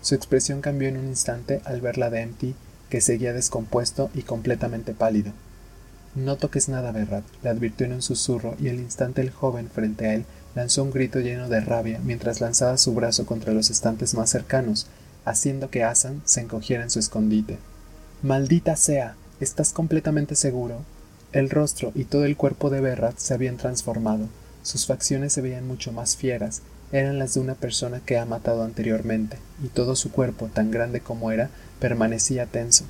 Su 0.00 0.14
expresión 0.14 0.60
cambió 0.60 0.88
en 0.88 0.96
un 0.96 1.08
instante 1.08 1.60
al 1.64 1.80
ver 1.80 1.98
la 1.98 2.08
de 2.08 2.20
Empty, 2.20 2.54
que 2.88 3.00
seguía 3.00 3.32
descompuesto 3.32 4.10
y 4.14 4.22
completamente 4.22 4.94
pálido. 4.94 5.32
No 6.14 6.36
toques 6.36 6.68
nada, 6.68 6.92
Berrat, 6.92 7.24
le 7.42 7.50
advirtió 7.50 7.84
en 7.86 7.94
un 7.94 8.02
susurro, 8.02 8.54
y 8.60 8.68
al 8.68 8.76
instante 8.76 9.22
el 9.22 9.30
joven 9.30 9.68
frente 9.68 10.06
a 10.06 10.14
él 10.14 10.24
lanzó 10.58 10.82
un 10.82 10.90
grito 10.90 11.20
lleno 11.20 11.48
de 11.48 11.60
rabia 11.60 12.00
mientras 12.04 12.40
lanzaba 12.40 12.78
su 12.78 12.92
brazo 12.92 13.26
contra 13.26 13.52
los 13.52 13.70
estantes 13.70 14.14
más 14.14 14.28
cercanos, 14.28 14.88
haciendo 15.24 15.70
que 15.70 15.84
Asan 15.84 16.20
se 16.24 16.40
encogiera 16.40 16.82
en 16.82 16.90
su 16.90 16.98
escondite. 16.98 17.58
Maldita 18.22 18.74
sea. 18.74 19.14
¿Estás 19.38 19.72
completamente 19.72 20.34
seguro? 20.34 20.80
El 21.30 21.48
rostro 21.48 21.92
y 21.94 22.04
todo 22.04 22.24
el 22.24 22.36
cuerpo 22.36 22.70
de 22.70 22.80
Berrat 22.80 23.16
se 23.18 23.34
habían 23.34 23.56
transformado. 23.56 24.26
Sus 24.64 24.84
facciones 24.84 25.32
se 25.32 25.42
veían 25.42 25.64
mucho 25.64 25.92
más 25.92 26.16
fieras, 26.16 26.62
eran 26.90 27.20
las 27.20 27.34
de 27.34 27.40
una 27.40 27.54
persona 27.54 28.00
que 28.04 28.18
ha 28.18 28.24
matado 28.24 28.64
anteriormente, 28.64 29.36
y 29.62 29.68
todo 29.68 29.94
su 29.94 30.10
cuerpo, 30.10 30.50
tan 30.52 30.72
grande 30.72 31.00
como 31.00 31.30
era, 31.30 31.50
permanecía 31.78 32.46
tenso. 32.46 32.84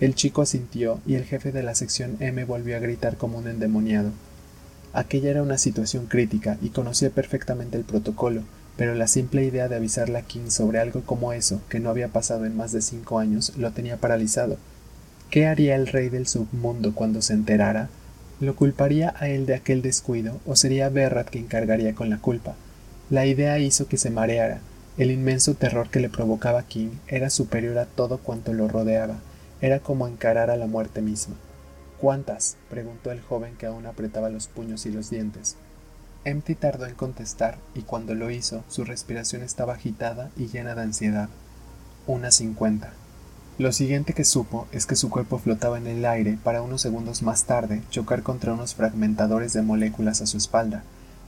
El 0.00 0.14
chico 0.14 0.42
asintió 0.42 1.00
y 1.06 1.14
el 1.14 1.24
jefe 1.24 1.50
de 1.50 1.62
la 1.62 1.74
sección 1.74 2.18
M 2.20 2.44
volvió 2.44 2.76
a 2.76 2.80
gritar 2.80 3.16
como 3.16 3.38
un 3.38 3.48
endemoniado. 3.48 4.10
Aquella 4.92 5.30
era 5.30 5.42
una 5.42 5.58
situación 5.58 6.06
crítica 6.06 6.58
y 6.60 6.70
conocía 6.70 7.10
perfectamente 7.10 7.76
el 7.76 7.84
protocolo, 7.84 8.42
pero 8.76 8.94
la 8.94 9.06
simple 9.06 9.44
idea 9.44 9.68
de 9.68 9.76
avisarle 9.76 10.18
a 10.18 10.22
King 10.22 10.48
sobre 10.48 10.80
algo 10.80 11.02
como 11.02 11.32
eso, 11.32 11.60
que 11.68 11.80
no 11.80 11.90
había 11.90 12.08
pasado 12.08 12.44
en 12.44 12.56
más 12.56 12.72
de 12.72 12.82
cinco 12.82 13.18
años, 13.18 13.52
lo 13.56 13.70
tenía 13.72 13.98
paralizado. 13.98 14.56
¿Qué 15.30 15.46
haría 15.46 15.76
el 15.76 15.86
rey 15.86 16.08
del 16.08 16.26
submundo 16.26 16.92
cuando 16.92 17.22
se 17.22 17.34
enterara? 17.34 17.88
¿Lo 18.40 18.56
culparía 18.56 19.14
a 19.18 19.28
él 19.28 19.46
de 19.46 19.54
aquel 19.54 19.82
descuido 19.82 20.40
o 20.44 20.56
sería 20.56 20.88
Berrat 20.88 21.30
quien 21.30 21.46
cargaría 21.46 21.94
con 21.94 22.10
la 22.10 22.18
culpa? 22.18 22.56
La 23.10 23.26
idea 23.26 23.58
hizo 23.58 23.86
que 23.86 23.96
se 23.96 24.10
mareara. 24.10 24.60
El 24.98 25.10
inmenso 25.10 25.54
terror 25.54 25.88
que 25.88 26.00
le 26.00 26.08
provocaba 26.08 26.64
King 26.64 26.88
era 27.06 27.30
superior 27.30 27.78
a 27.78 27.86
todo 27.86 28.18
cuanto 28.18 28.52
lo 28.52 28.66
rodeaba. 28.66 29.18
Era 29.60 29.78
como 29.78 30.08
encarar 30.08 30.50
a 30.50 30.56
la 30.56 30.66
muerte 30.66 31.00
misma. 31.00 31.36
¿Cuántas? 32.00 32.56
preguntó 32.70 33.10
el 33.10 33.20
joven 33.20 33.56
que 33.58 33.66
aún 33.66 33.84
apretaba 33.84 34.30
los 34.30 34.46
puños 34.46 34.86
y 34.86 34.90
los 34.90 35.10
dientes. 35.10 35.56
Empty 36.24 36.54
tardó 36.54 36.86
en 36.86 36.94
contestar, 36.94 37.58
y 37.74 37.82
cuando 37.82 38.14
lo 38.14 38.30
hizo, 38.30 38.64
su 38.68 38.84
respiración 38.84 39.42
estaba 39.42 39.74
agitada 39.74 40.30
y 40.34 40.46
llena 40.46 40.74
de 40.74 40.80
ansiedad. 40.80 41.28
Una 42.06 42.30
cincuenta. 42.30 42.92
Lo 43.58 43.72
siguiente 43.72 44.14
que 44.14 44.24
supo 44.24 44.66
es 44.72 44.86
que 44.86 44.96
su 44.96 45.10
cuerpo 45.10 45.38
flotaba 45.38 45.76
en 45.76 45.86
el 45.86 46.06
aire 46.06 46.38
para 46.42 46.62
unos 46.62 46.80
segundos 46.80 47.22
más 47.22 47.44
tarde 47.44 47.82
chocar 47.90 48.22
contra 48.22 48.54
unos 48.54 48.74
fragmentadores 48.74 49.52
de 49.52 49.60
moléculas 49.60 50.22
a 50.22 50.26
su 50.26 50.38
espalda. 50.38 50.82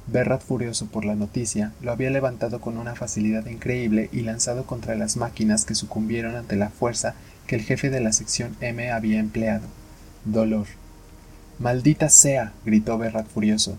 Berrat, 0.06 0.40
furioso 0.40 0.86
por 0.86 1.04
la 1.04 1.14
noticia, 1.14 1.72
lo 1.82 1.92
había 1.92 2.08
levantado 2.08 2.62
con 2.62 2.78
una 2.78 2.94
facilidad 2.94 3.44
increíble 3.44 4.08
y 4.10 4.22
lanzado 4.22 4.64
contra 4.64 4.94
las 4.94 5.18
máquinas 5.18 5.66
que 5.66 5.74
sucumbieron 5.74 6.34
ante 6.34 6.56
la 6.56 6.70
fuerza 6.70 7.14
que 7.46 7.56
el 7.56 7.62
jefe 7.62 7.90
de 7.90 8.00
la 8.00 8.12
sección 8.14 8.56
M 8.62 8.90
había 8.90 9.20
empleado. 9.20 9.66
Dolor. 10.24 10.66
Maldita 11.58 12.08
sea. 12.08 12.52
gritó 12.64 12.96
Berrat 12.96 13.26
furioso. 13.26 13.76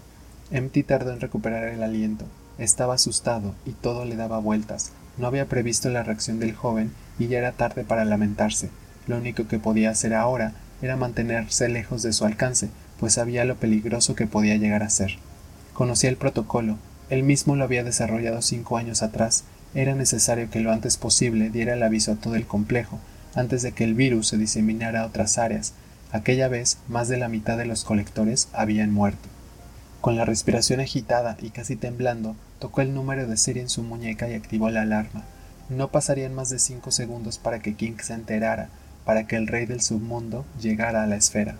Empty 0.52 0.84
tardó 0.84 1.14
en 1.14 1.22
recuperar 1.22 1.70
el 1.70 1.82
aliento. 1.82 2.26
Estaba 2.58 2.96
asustado 2.96 3.56
y 3.66 3.72
todo 3.72 4.04
le 4.04 4.16
daba 4.18 4.40
vueltas. 4.40 4.92
No 5.18 5.28
había 5.28 5.48
previsto 5.48 5.90
la 5.90 6.04
reacción 6.04 6.40
del 6.40 6.54
joven 6.54 6.92
y 7.18 7.28
ya 7.28 7.40
era 7.40 7.54
tarde 7.54 7.84
para 7.84 8.04
lamentarse. 8.04 8.70
Lo 9.08 9.18
único 9.18 9.48
que 9.48 9.60
podía 9.60 9.92
hacer 9.92 10.14
ahora 10.14 10.54
era 10.82 10.98
mantenerse 10.98 11.70
lejos 11.70 12.04
de 12.04 12.12
su 12.12 12.26
alcance, 12.26 12.70
pues 13.00 13.14
sabía 13.14 13.46
lo 13.46 13.56
peligroso 13.56 14.16
que 14.16 14.28
podía 14.28 14.58
llegar 14.58 14.84
a 14.84 14.90
ser. 14.90 15.18
Conocía 15.74 16.10
el 16.10 16.18
protocolo, 16.18 16.78
él 17.10 17.24
mismo 17.24 17.56
lo 17.56 17.64
había 17.64 17.84
desarrollado 17.84 18.42
cinco 18.42 18.78
años 18.78 19.02
atrás. 19.02 19.44
Era 19.74 19.96
necesario 19.96 20.50
que 20.50 20.60
lo 20.60 20.72
antes 20.72 20.98
posible 20.98 21.50
diera 21.50 21.74
el 21.74 21.84
aviso 21.84 22.12
a 22.12 22.16
todo 22.16 22.36
el 22.36 22.46
complejo, 22.46 23.00
antes 23.36 23.62
de 23.62 23.72
que 23.72 23.84
el 23.84 23.94
virus 23.94 24.28
se 24.28 24.38
diseminara 24.38 25.02
a 25.02 25.06
otras 25.06 25.38
áreas, 25.38 25.74
Aquella 26.14 26.48
vez 26.48 26.78
más 26.88 27.08
de 27.08 27.18
la 27.18 27.28
mitad 27.28 27.58
de 27.58 27.66
los 27.66 27.84
colectores 27.84 28.48
habían 28.54 28.94
muerto. 28.94 29.28
Con 30.00 30.16
la 30.16 30.26
respiración 30.26 30.80
agitada 30.80 31.38
y 31.42 31.50
casi 31.50 31.76
temblando, 31.76 32.36
tocó 32.60 32.82
el 32.82 32.94
número 32.94 33.26
de 33.26 33.36
serie 33.36 33.64
en 33.64 33.70
su 33.70 33.82
muñeca 33.82 34.30
y 34.30 34.36
activó 34.36 34.70
la 34.70 34.84
alarma. 34.84 35.24
No 35.70 35.88
pasarían 35.88 36.36
más 36.36 36.52
de 36.52 36.60
cinco 36.60 36.92
segundos 36.92 37.40
para 37.40 37.60
que 37.60 37.74
King 37.74 37.94
se 38.00 38.14
enterara, 38.14 38.70
para 39.06 39.26
que 39.26 39.38
el 39.38 39.48
rey 39.48 39.66
del 39.66 39.82
submundo 39.82 40.46
llegara 40.62 41.02
a 41.02 41.08
la 41.08 41.16
esfera. 41.16 41.56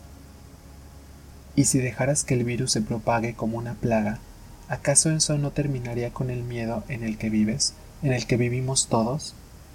¿Y 1.56 1.64
si 1.64 1.80
dejaras 1.80 2.24
que 2.24 2.36
el 2.36 2.44
virus 2.44 2.74
se 2.74 2.82
propague 2.82 3.34
como 3.34 3.58
una 3.58 3.74
plaga, 3.74 4.20
acaso 4.70 5.10
eso 5.10 5.36
no 5.40 5.50
terminaría 5.50 6.14
con 6.14 6.30
el 6.30 6.44
miedo 6.44 6.84
en 6.90 7.04
el 7.04 7.18
que 7.18 7.32
vives, 7.32 7.74
en 8.04 8.14
el 8.14 8.28
que 8.28 8.38
vivimos 8.38 8.88
todos? 8.88 9.34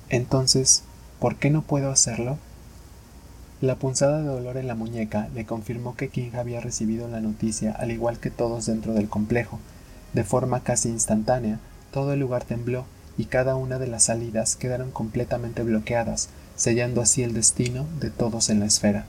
Entonces, 0.08 0.84
¿por 1.18 1.34
qué 1.34 1.50
no 1.50 1.62
puedo 1.62 1.90
hacerlo? 1.90 2.38
La 3.60 3.74
punzada 3.74 4.20
de 4.20 4.28
dolor 4.28 4.56
en 4.56 4.68
la 4.68 4.76
muñeca 4.76 5.28
le 5.34 5.44
confirmó 5.44 5.96
que 5.96 6.10
King 6.10 6.30
había 6.34 6.60
recibido 6.60 7.08
la 7.08 7.20
noticia 7.20 7.72
al 7.72 7.90
igual 7.90 8.20
que 8.20 8.30
todos 8.30 8.66
dentro 8.66 8.94
del 8.94 9.08
complejo. 9.08 9.58
De 10.12 10.22
forma 10.22 10.62
casi 10.62 10.90
instantánea, 10.90 11.58
todo 11.90 12.12
el 12.12 12.20
lugar 12.20 12.44
tembló 12.44 12.84
y 13.16 13.24
cada 13.24 13.56
una 13.56 13.80
de 13.80 13.88
las 13.88 14.04
salidas 14.04 14.54
quedaron 14.54 14.92
completamente 14.92 15.64
bloqueadas, 15.64 16.28
sellando 16.54 17.00
así 17.00 17.24
el 17.24 17.34
destino 17.34 17.84
de 17.98 18.10
todos 18.10 18.48
en 18.48 18.60
la 18.60 18.66
esfera. 18.66 19.06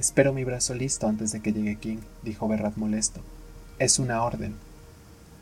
Espero 0.00 0.32
mi 0.32 0.44
brazo 0.44 0.74
listo 0.74 1.06
antes 1.06 1.30
de 1.32 1.40
que 1.40 1.52
llegue 1.52 1.76
King, 1.76 1.98
dijo 2.22 2.48
Berrat 2.48 2.76
molesto. 2.76 3.20
Es 3.78 3.98
una 3.98 4.22
orden. 4.24 4.54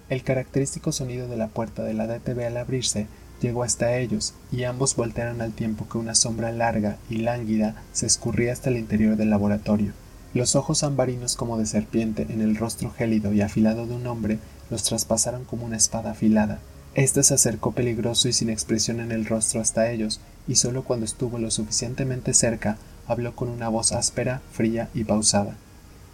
El 0.08 0.24
característico 0.24 0.90
sonido 0.90 1.28
de 1.28 1.36
la 1.36 1.46
puerta 1.46 1.84
de 1.84 1.94
la 1.94 2.08
DTV 2.08 2.44
al 2.46 2.56
abrirse 2.56 3.06
llegó 3.42 3.64
hasta 3.64 3.98
ellos, 3.98 4.32
y 4.50 4.64
ambos 4.64 4.96
voltearon 4.96 5.42
al 5.42 5.52
tiempo 5.52 5.86
que 5.88 5.98
una 5.98 6.14
sombra 6.14 6.52
larga 6.52 6.96
y 7.10 7.16
lánguida 7.16 7.82
se 7.92 8.06
escurría 8.06 8.52
hasta 8.52 8.70
el 8.70 8.78
interior 8.78 9.16
del 9.16 9.30
laboratorio. 9.30 9.92
Los 10.32 10.56
ojos 10.56 10.82
ambarinos 10.82 11.36
como 11.36 11.58
de 11.58 11.66
serpiente 11.66 12.26
en 12.30 12.40
el 12.40 12.56
rostro 12.56 12.90
gélido 12.90 13.34
y 13.34 13.42
afilado 13.42 13.86
de 13.86 13.94
un 13.94 14.06
hombre 14.06 14.38
los 14.70 14.82
traspasaron 14.84 15.44
como 15.44 15.66
una 15.66 15.76
espada 15.76 16.12
afilada. 16.12 16.60
Este 16.94 17.22
se 17.22 17.34
acercó 17.34 17.72
peligroso 17.72 18.28
y 18.28 18.32
sin 18.32 18.48
expresión 18.48 19.00
en 19.00 19.12
el 19.12 19.26
rostro 19.26 19.60
hasta 19.60 19.90
ellos, 19.90 20.20
y 20.48 20.54
solo 20.54 20.84
cuando 20.84 21.04
estuvo 21.04 21.38
lo 21.38 21.50
suficientemente 21.50 22.32
cerca 22.32 22.78
habló 23.06 23.34
con 23.34 23.48
una 23.48 23.68
voz 23.68 23.92
áspera, 23.92 24.40
fría 24.52 24.88
y 24.94 25.04
pausada. 25.04 25.56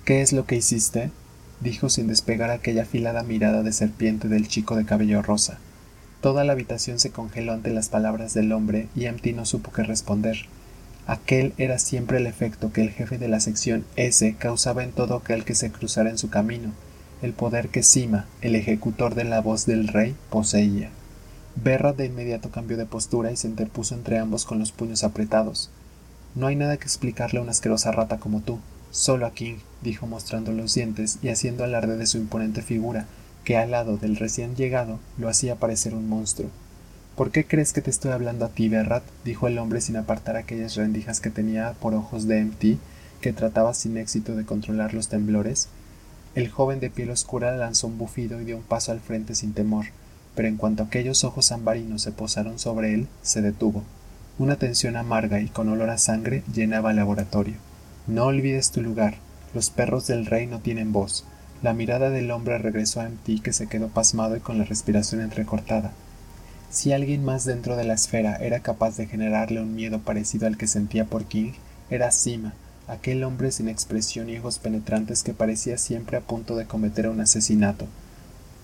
¿Qué 0.05 0.23
es 0.23 0.33
lo 0.33 0.47
que 0.47 0.57
hiciste? 0.57 1.11
dijo 1.61 1.89
sin 1.89 2.07
despegar 2.07 2.51
aquella 2.51 2.83
afilada 2.83 3.23
mirada 3.23 3.63
de 3.63 3.73
serpiente 3.73 4.29
del 4.29 4.49
chico 4.49 4.77
de 4.77 4.85
cabello 4.85 5.23
rosa. 5.23 5.59
Toda 6.21 6.43
la 6.43 6.53
habitación 6.53 6.99
se 6.99 7.11
congeló 7.11 7.53
ante 7.53 7.71
las 7.71 7.89
palabras 7.89 8.35
del 8.35 8.51
hombre 8.53 8.89
y 8.97 9.05
Empty 9.05 9.33
no 9.33 9.45
supo 9.45 9.71
qué 9.71 9.85
responder. 9.85 10.47
Aquel 11.07 11.55
era 11.59 11.79
siempre 11.79 12.19
el 12.19 12.27
efecto 12.27 12.73
que 12.73 12.83
el 12.83 12.91
jefe 12.91 13.19
de 13.19 13.29
la 13.29 13.39
sección 13.39 13.85
S 13.95 14.35
causaba 14.37 14.83
en 14.83 14.91
todo 14.91 15.17
aquel 15.17 15.45
que 15.45 15.55
se 15.55 15.71
cruzara 15.71 16.11
en 16.11 16.19
su 16.19 16.29
camino, 16.29 16.73
el 17.23 17.33
poder 17.33 17.69
que 17.69 17.85
Sima, 17.85 18.27
el 18.43 18.57
ejecutor 18.57 19.15
de 19.15 19.25
la 19.25 19.41
voz 19.41 19.65
del 19.65 19.87
rey, 19.87 20.17
poseía. 20.29 20.91
Berra 21.55 21.93
de 21.93 22.07
inmediato 22.07 22.51
cambió 22.51 22.77
de 22.77 22.85
postura 22.85 23.31
y 23.31 23.37
se 23.37 23.49
interpuso 23.49 23.95
entre 23.95 24.19
ambos 24.19 24.45
con 24.45 24.59
los 24.59 24.73
puños 24.73 25.05
apretados. 25.05 25.71
No 26.35 26.49
hay 26.49 26.57
nada 26.57 26.77
que 26.77 26.85
explicarle 26.85 27.39
a 27.39 27.43
una 27.43 27.53
asquerosa 27.53 27.93
rata 27.93 28.19
como 28.19 28.41
tú, 28.41 28.59
solo 28.91 29.25
a 29.25 29.33
King, 29.33 29.57
dijo 29.83 30.07
mostrando 30.07 30.53
los 30.53 30.75
dientes 30.75 31.19
y 31.23 31.29
haciendo 31.29 31.65
alarde 31.65 31.97
de 31.97 32.07
su 32.07 32.19
imponente 32.19 32.63
figura, 32.63 33.07
que 33.49 33.57
al 33.57 33.71
lado 33.71 33.97
del 33.97 34.17
recién 34.17 34.57
llegado 34.57 34.99
lo 35.17 35.27
hacía 35.27 35.57
parecer 35.57 35.95
un 35.95 36.07
monstruo. 36.07 36.51
¿Por 37.17 37.31
qué 37.31 37.47
crees 37.47 37.73
que 37.73 37.81
te 37.81 37.89
estoy 37.89 38.11
hablando 38.11 38.45
a 38.45 38.51
ti, 38.51 38.69
Berrat? 38.69 39.03
dijo 39.25 39.49
el 39.49 39.57
hombre 39.57 39.81
sin 39.81 39.97
apartar 39.97 40.37
aquellas 40.37 40.75
rendijas 40.75 41.23
que 41.23 41.31
tenía 41.31 41.73
por 41.81 41.95
ojos 41.95 42.29
de 42.29 42.45
MT, 42.45 42.79
que 43.23 43.33
trataba 43.33 43.73
sin 43.73 43.97
éxito 43.97 44.37
de 44.37 44.45
controlar 44.45 44.93
los 44.93 45.09
temblores. 45.09 45.69
El 46.35 46.51
joven 46.51 46.79
de 46.79 46.91
piel 46.91 47.09
oscura 47.09 47.57
lanzó 47.57 47.87
un 47.87 47.97
bufido 47.97 48.39
y 48.39 48.45
dio 48.45 48.59
un 48.59 48.63
paso 48.65 48.93
al 48.93 49.01
frente 49.01 49.35
sin 49.35 49.55
temor, 49.55 49.87
pero 50.35 50.47
en 50.47 50.59
cuanto 50.59 50.83
aquellos 50.83 51.25
ojos 51.25 51.51
ambarinos 51.51 52.03
se 52.03 52.13
posaron 52.13 52.59
sobre 52.59 52.93
él, 52.93 53.09
se 53.23 53.41
detuvo. 53.41 53.83
Una 54.39 54.57
tensión 54.57 54.95
amarga 54.95 55.41
y 55.41 55.49
con 55.49 55.71
olor 55.71 55.89
a 55.89 55.97
sangre 55.97 56.43
llenaba 56.53 56.91
el 56.91 56.97
laboratorio. 56.97 57.55
No 58.09 58.27
olvides 58.27 58.73
tu 58.73 58.83
lugar. 58.83 59.15
Los 59.55 59.71
perros 59.71 60.07
del 60.07 60.27
rey 60.27 60.47
no 60.47 60.61
tienen 60.61 60.93
voz. 60.93 61.25
La 61.61 61.75
mirada 61.75 62.11
del 62.11 62.31
hombre 62.31 62.57
regresó 62.59 63.01
a 63.01 63.09
MT 63.09 63.43
que 63.43 63.53
se 63.53 63.67
quedó 63.67 63.89
pasmado 63.89 64.37
y 64.37 64.41
con 64.41 64.59
la 64.59 64.65
respiración 64.65 65.21
entrecortada. 65.21 65.91
Si 66.71 66.93
alguien 66.93 67.25
más 67.25 67.45
dentro 67.45 67.75
de 67.75 67.83
la 67.83 67.95
esfera 67.95 68.37
era 68.37 68.61
capaz 68.61 68.97
de 68.97 69.07
generarle 69.07 69.61
un 69.61 69.75
miedo 69.75 69.99
parecido 69.99 70.47
al 70.47 70.57
que 70.57 70.69
sentía 70.69 71.07
por 71.07 71.25
King, 71.25 71.53
era 71.91 72.13
Sima, 72.13 72.55
aquel 72.87 73.25
hombre 73.25 73.51
sin 73.51 73.69
expresión 73.69 74.31
y 74.31 74.39
ojos 74.39 74.61
penetrantes 74.61 75.25
que 75.25 75.35
parecía 75.35 75.79
siempre 75.79 76.17
a 76.17 76.21
punto 76.21 76.55
de 76.55 76.67
cometer 76.67 77.09
un 77.09 77.21
asesinato. 77.21 77.87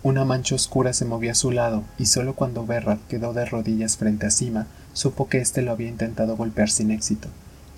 Una 0.05 0.25
mancha 0.25 0.55
oscura 0.55 0.93
se 0.93 1.05
movía 1.05 1.33
a 1.33 1.35
su 1.35 1.51
lado, 1.51 1.83
y 1.99 2.07
solo 2.07 2.35
cuando 2.35 2.65
Berrat 2.65 3.01
quedó 3.09 3.33
de 3.33 3.45
rodillas 3.45 3.97
frente 3.97 4.27
a 4.27 4.31
Sima, 4.31 4.67
supo 4.93 5.29
que 5.29 5.39
éste 5.39 5.63
lo 5.63 5.73
había 5.73 5.89
intentado 5.89 6.37
golpear 6.37 6.71
sin 6.71 6.93
éxito. 6.93 7.29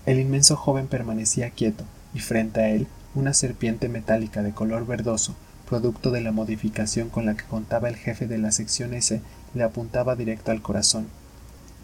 El 0.04 0.20
inmenso 0.20 0.56
joven 0.56 0.88
permanecía 0.88 1.50
quieto, 1.50 1.84
y 2.12 2.18
frente 2.18 2.60
a 2.60 2.68
él 2.68 2.86
una 3.16 3.34
serpiente 3.34 3.88
metálica 3.88 4.42
de 4.42 4.52
color 4.52 4.86
verdoso, 4.86 5.34
producto 5.68 6.10
de 6.10 6.20
la 6.20 6.32
modificación 6.32 7.08
con 7.08 7.26
la 7.26 7.34
que 7.34 7.44
contaba 7.44 7.88
el 7.88 7.96
jefe 7.96 8.26
de 8.26 8.38
la 8.38 8.52
sección 8.52 8.94
S, 8.94 9.20
le 9.54 9.62
apuntaba 9.64 10.14
directo 10.14 10.50
al 10.50 10.62
corazón. 10.62 11.06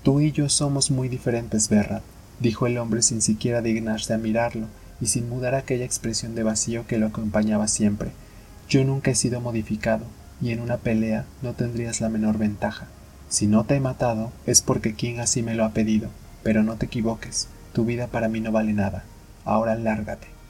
Tú 0.03 0.21
y 0.21 0.33
yo 0.33 0.49
somos 0.49 0.91
muy 0.91 1.09
diferentes, 1.09 1.69
Berrat, 1.69 2.03
dijo 2.39 2.67
el 2.67 2.79
hombre 2.79 3.03
sin 3.03 3.23
siquiera 3.23 3.63
dignarse 3.63 4.15
a 4.15 4.19
mirarlo 4.19 4.67
y 5.01 5.07
sin 5.07 5.29
mudar 5.29 5.55
aquella 5.55 5.85
expresión 5.85 6.35
de 6.35 6.43
vacío 6.43 6.87
que 6.87 6.99
lo 6.99 7.07
acompañaba 7.07 7.67
siempre. 7.67 8.13
Yo 8.69 8.85
nunca 8.85 9.11
he 9.11 9.15
sido 9.15 9.41
modificado, 9.41 10.05
y 10.41 10.51
en 10.51 10.61
una 10.61 10.77
pelea 10.77 11.25
no 11.41 11.55
tendrías 11.55 12.01
la 12.01 12.09
menor 12.09 12.37
ventaja. 12.37 12.89
Si 13.29 13.47
no 13.47 13.65
te 13.65 13.77
he 13.77 13.81
matado 13.81 14.33
es 14.45 14.61
porque 14.61 14.95
King 14.95 15.19
así 15.19 15.43
me 15.43 15.55
lo 15.55 15.65
ha 15.65 15.71
pedido, 15.71 16.11
pero 16.43 16.63
no 16.63 16.77
te 16.77 16.87
equivoques, 16.87 17.49
tu 17.73 17.85
vida 17.85 18.09
para 18.09 18.29
mí 18.29 18.41
no 18.41 18.53
vale 18.53 18.73
nada. 18.73 19.05
Ahora 19.45 19.75
lárgate. 19.75 20.42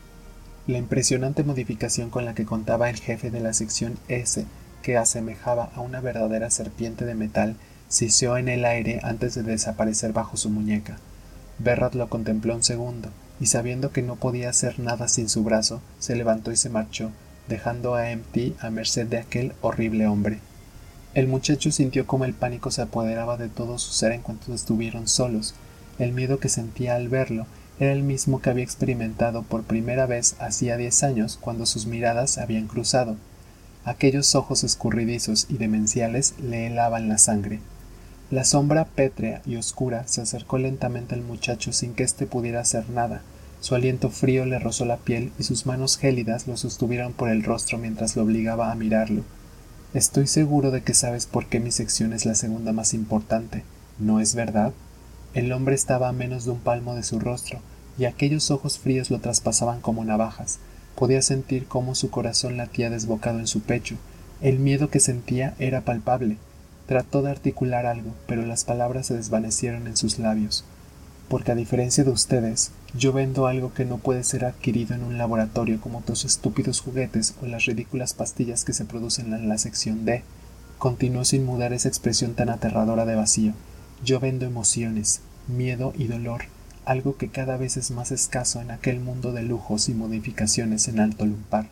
La 0.69 0.79
impresionante 0.79 1.43
modificación 1.43 2.09
con 2.09 2.25
la 2.25 2.35
que 2.35 2.45
contaba 2.45 2.89
el 2.89 2.97
jefe 2.97 3.33
de 3.33 3.41
la 3.41 3.53
sección 3.53 3.99
S, 4.07 4.47
que 4.83 4.97
asemejaba 4.97 5.71
a 5.75 5.81
una 5.81 6.01
verdadera 6.01 6.51
serpiente 6.51 7.05
de 7.05 7.17
metal, 7.17 7.57
siseó 7.89 8.37
en 8.37 8.49
el 8.49 8.65
aire 8.65 9.01
antes 9.03 9.35
de 9.35 9.43
desaparecer 9.43 10.13
bajo 10.13 10.37
su 10.37 10.51
muñeca. 10.51 10.99
Berrat 11.59 11.95
lo 11.95 12.09
contempló 12.09 12.55
un 12.55 12.63
segundo, 12.63 13.09
y 13.41 13.47
sabiendo 13.47 13.91
que 13.91 14.03
no 14.03 14.15
podía 14.15 14.51
hacer 14.51 14.79
nada 14.79 15.09
sin 15.09 15.29
su 15.29 15.43
brazo, 15.43 15.83
se 15.99 16.15
levantó 16.15 16.53
y 16.53 16.57
se 16.57 16.71
marchó, 16.71 17.11
dejando 17.49 17.97
a 17.97 18.13
Empty 18.13 18.55
a 18.61 18.71
merced 18.71 19.09
de 19.09 19.19
aquel 19.19 19.55
horrible 19.63 20.07
hombre. 20.07 20.39
El 21.15 21.27
muchacho 21.27 21.73
sintió 21.73 22.07
como 22.07 22.25
el 22.25 22.35
pánico 22.35 22.71
se 22.71 22.83
apoderaba 22.83 23.37
de 23.37 23.49
todo 23.49 23.79
su 23.79 23.93
ser 23.93 24.13
en 24.13 24.23
cuanto 24.23 24.55
estuvieron 24.55 25.09
solos. 25.09 25.57
El 25.99 26.13
miedo 26.13 26.39
que 26.39 26.49
sentía 26.49 26.95
al 26.95 27.09
verlo 27.09 27.47
era 27.79 27.93
el 27.93 28.03
mismo 28.03 28.41
que 28.41 28.51
había 28.51 28.65
experimentado 28.65 29.43
por 29.43 29.63
primera 29.63 30.07
vez 30.07 30.37
hacía 30.39 30.77
diez 30.77 31.03
años 31.03 31.39
cuando 31.41 31.67
sus 31.67 31.87
miradas 31.87 32.39
habían 32.39 32.69
cruzado. 32.69 33.17
Aquellos 33.85 34.35
ojos 34.35 34.63
escurridizos 34.63 35.47
y 35.49 35.59
demenciales 35.59 36.35
le 36.41 36.67
helaban 36.67 37.09
la 37.09 37.19
sangre. 37.19 37.61
La 38.31 38.45
sombra 38.45 38.85
pétrea 38.85 39.43
y 39.45 39.57
oscura 39.57 40.07
se 40.07 40.21
acercó 40.21 40.59
lentamente 40.59 41.15
al 41.15 41.23
muchacho 41.23 41.73
sin 41.73 41.95
que 41.95 42.05
éste 42.05 42.27
pudiera 42.27 42.61
hacer 42.61 42.89
nada. 42.89 43.23
Su 43.61 43.75
aliento 43.75 44.11
frío 44.11 44.47
le 44.47 44.59
rozó 44.59 44.85
la 44.85 44.97
piel 44.97 45.33
y 45.39 45.43
sus 45.43 45.67
manos 45.67 45.99
gélidas 45.99 46.47
lo 46.47 46.57
sostuvieron 46.57 47.13
por 47.13 47.29
el 47.29 47.43
rostro 47.43 47.79
mientras 47.79 48.17
lo 48.17 48.23
obligaba 48.23 48.73
a 48.73 48.75
mirarlo. 48.75 49.23
Estoy 49.95 50.27
seguro 50.27 50.71
de 50.71 50.83
que 50.83 50.95
sabes 50.95 51.27
por 51.27 51.47
qué 51.47 51.61
mi 51.61 51.71
sección 51.71 52.13
es 52.13 52.25
la 52.25 52.35
segunda 52.35 52.73
más 52.73 52.95
importante, 52.95 53.65
¿no 53.99 54.21
es 54.21 54.35
verdad? 54.35 54.73
El 55.35 55.51
hombre 55.53 55.75
estaba 55.75 56.09
a 56.11 56.13
menos 56.13 56.45
de 56.45 56.51
un 56.51 56.59
palmo 56.59 56.95
de 56.95 57.03
su 57.03 57.19
rostro, 57.19 57.61
y 57.99 58.05
aquellos 58.05 58.51
ojos 58.51 58.79
fríos 58.79 59.11
lo 59.11 59.19
traspasaban 59.19 59.81
como 59.81 60.05
navajas. 60.05 60.59
Podía 60.95 61.23
sentir 61.23 61.67
cómo 61.67 61.95
su 61.95 62.11
corazón 62.11 62.59
latía 62.59 62.91
desbocado 62.91 63.39
en 63.39 63.47
su 63.47 63.61
pecho. 63.61 63.97
El 64.43 64.59
miedo 64.59 64.91
que 64.91 65.01
sentía 65.01 65.55
era 65.59 65.81
palpable. 65.81 66.37
Trató 66.87 67.23
de 67.23 67.31
articular 67.31 67.87
algo, 67.87 68.13
pero 68.27 68.45
las 68.45 68.65
palabras 68.65 69.07
se 69.07 69.15
desvanecieron 69.15 69.87
en 69.87 69.97
sus 69.97 70.19
labios. 70.19 70.65
Porque 71.29 71.53
a 71.53 71.55
diferencia 71.55 72.05
de 72.05 72.11
ustedes, 72.11 72.73
yo 72.95 73.15
vendo 73.15 73.47
algo 73.47 73.73
que 73.73 73.87
no 73.87 73.97
puede 73.97 74.25
ser 74.25 74.45
adquirido 74.45 74.95
en 74.95 75.03
un 75.03 75.17
laboratorio 75.17 75.81
como 75.81 76.03
tus 76.03 76.27
estúpidos 76.27 76.81
juguetes 76.81 77.35
o 77.43 77.47
las 77.47 77.65
ridículas 77.65 78.13
pastillas 78.13 78.65
que 78.67 78.75
se 78.75 78.85
producen 78.85 79.33
en 79.33 79.49
la 79.49 79.57
sección 79.57 80.05
D. 80.05 80.25
Continuó 80.77 81.25
sin 81.25 81.47
mudar 81.47 81.73
esa 81.73 81.89
expresión 81.89 82.35
tan 82.35 82.51
aterradora 82.51 83.07
de 83.07 83.15
vacío. 83.15 83.55
Yo 84.05 84.19
vendo 84.19 84.47
emociones, 84.47 85.21
miedo 85.47 85.93
y 85.97 86.09
dolor, 86.09 86.43
algo 86.85 87.17
que 87.17 87.29
cada 87.29 87.57
vez 87.57 87.77
es 87.77 87.93
más 87.93 88.11
escaso 88.11 88.61
en 88.61 88.73
aquel 88.73 88.99
mundo 88.99 89.31
de 89.31 89.45
lujos 89.45 89.89
y 89.89 89.95
modificaciones 89.95 90.89
en 90.89 90.99
alto 90.99 91.25
lumpar. 91.25 91.69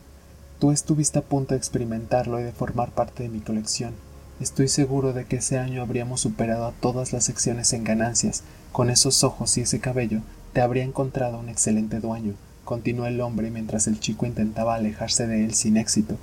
Tú 0.57 0.71
estuviste 0.71 1.19
a 1.19 1.23
punto 1.23 1.53
de 1.53 1.57
experimentarlo 1.57 2.39
y 2.39 2.43
de 2.43 2.53
formar 2.53 2.91
parte 2.91 3.23
de 3.23 3.29
mi 3.29 3.41
colección. 3.41 3.93
Estoy 4.39 4.69
seguro 4.69 5.11
de 5.11 5.25
que 5.25 5.37
ese 5.37 5.59
año 5.59 5.81
habríamos 5.81 6.21
superado 6.21 6.67
a 6.67 6.71
todas 6.71 7.11
las 7.11 7.25
secciones 7.25 7.73
en 7.73 7.83
ganancias. 7.83 8.43
Con 8.71 8.89
esos 8.89 9.25
ojos 9.25 9.57
y 9.57 9.61
ese 9.61 9.81
cabello 9.81 10.21
te 10.53 10.61
habría 10.61 10.85
encontrado 10.85 11.37
un 11.37 11.49
excelente 11.49 11.99
dueño, 11.99 12.35
continuó 12.63 13.07
el 13.07 13.19
hombre 13.19 13.51
mientras 13.51 13.87
el 13.87 13.99
chico 13.99 14.25
intentaba 14.25 14.75
alejarse 14.75 15.27
de 15.27 15.43
él 15.43 15.53
sin 15.53 15.75
éxito. 15.75 16.15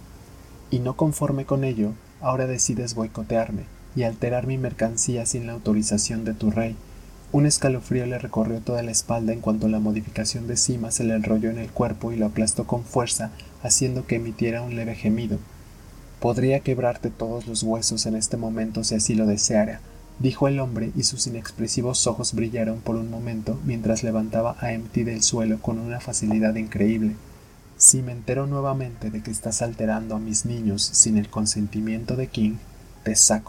Y 0.70 0.78
no 0.78 0.96
conforme 0.96 1.44
con 1.44 1.64
ello, 1.64 1.92
ahora 2.22 2.46
decides 2.46 2.94
boicotearme 2.94 3.77
y 3.96 4.04
alterar 4.04 4.46
mi 4.46 4.58
mercancía 4.58 5.26
sin 5.26 5.46
la 5.46 5.52
autorización 5.52 6.24
de 6.24 6.34
tu 6.34 6.50
rey. 6.50 6.76
Un 7.30 7.44
escalofrío 7.44 8.06
le 8.06 8.18
recorrió 8.18 8.60
toda 8.60 8.82
la 8.82 8.90
espalda 8.90 9.32
en 9.32 9.40
cuanto 9.40 9.68
la 9.68 9.80
modificación 9.80 10.46
de 10.46 10.56
cima 10.56 10.90
se 10.90 11.04
le 11.04 11.14
enrolló 11.14 11.50
en 11.50 11.58
el 11.58 11.70
cuerpo 11.70 12.10
y 12.10 12.16
lo 12.16 12.26
aplastó 12.26 12.66
con 12.66 12.84
fuerza, 12.84 13.30
haciendo 13.62 14.06
que 14.06 14.16
emitiera 14.16 14.62
un 14.62 14.76
leve 14.76 14.94
gemido. 14.94 15.38
Podría 16.20 16.60
quebrarte 16.60 17.10
todos 17.10 17.46
los 17.46 17.62
huesos 17.62 18.06
en 18.06 18.16
este 18.16 18.36
momento 18.36 18.82
si 18.82 18.94
así 18.94 19.14
lo 19.14 19.26
deseara, 19.26 19.80
dijo 20.18 20.48
el 20.48 20.58
hombre 20.58 20.90
y 20.96 21.04
sus 21.04 21.26
inexpresivos 21.26 22.06
ojos 22.06 22.32
brillaron 22.32 22.80
por 22.80 22.96
un 22.96 23.10
momento 23.10 23.60
mientras 23.64 24.02
levantaba 24.02 24.56
a 24.60 24.72
Empty 24.72 25.04
del 25.04 25.22
suelo 25.22 25.60
con 25.60 25.78
una 25.78 26.00
facilidad 26.00 26.54
increíble. 26.56 27.14
Si 27.76 28.02
me 28.02 28.12
entero 28.12 28.46
nuevamente 28.46 29.10
de 29.10 29.22
que 29.22 29.30
estás 29.30 29.62
alterando 29.62 30.16
a 30.16 30.18
mis 30.18 30.44
niños 30.44 30.82
sin 30.82 31.16
el 31.18 31.28
consentimiento 31.28 32.16
de 32.16 32.26
King, 32.26 32.56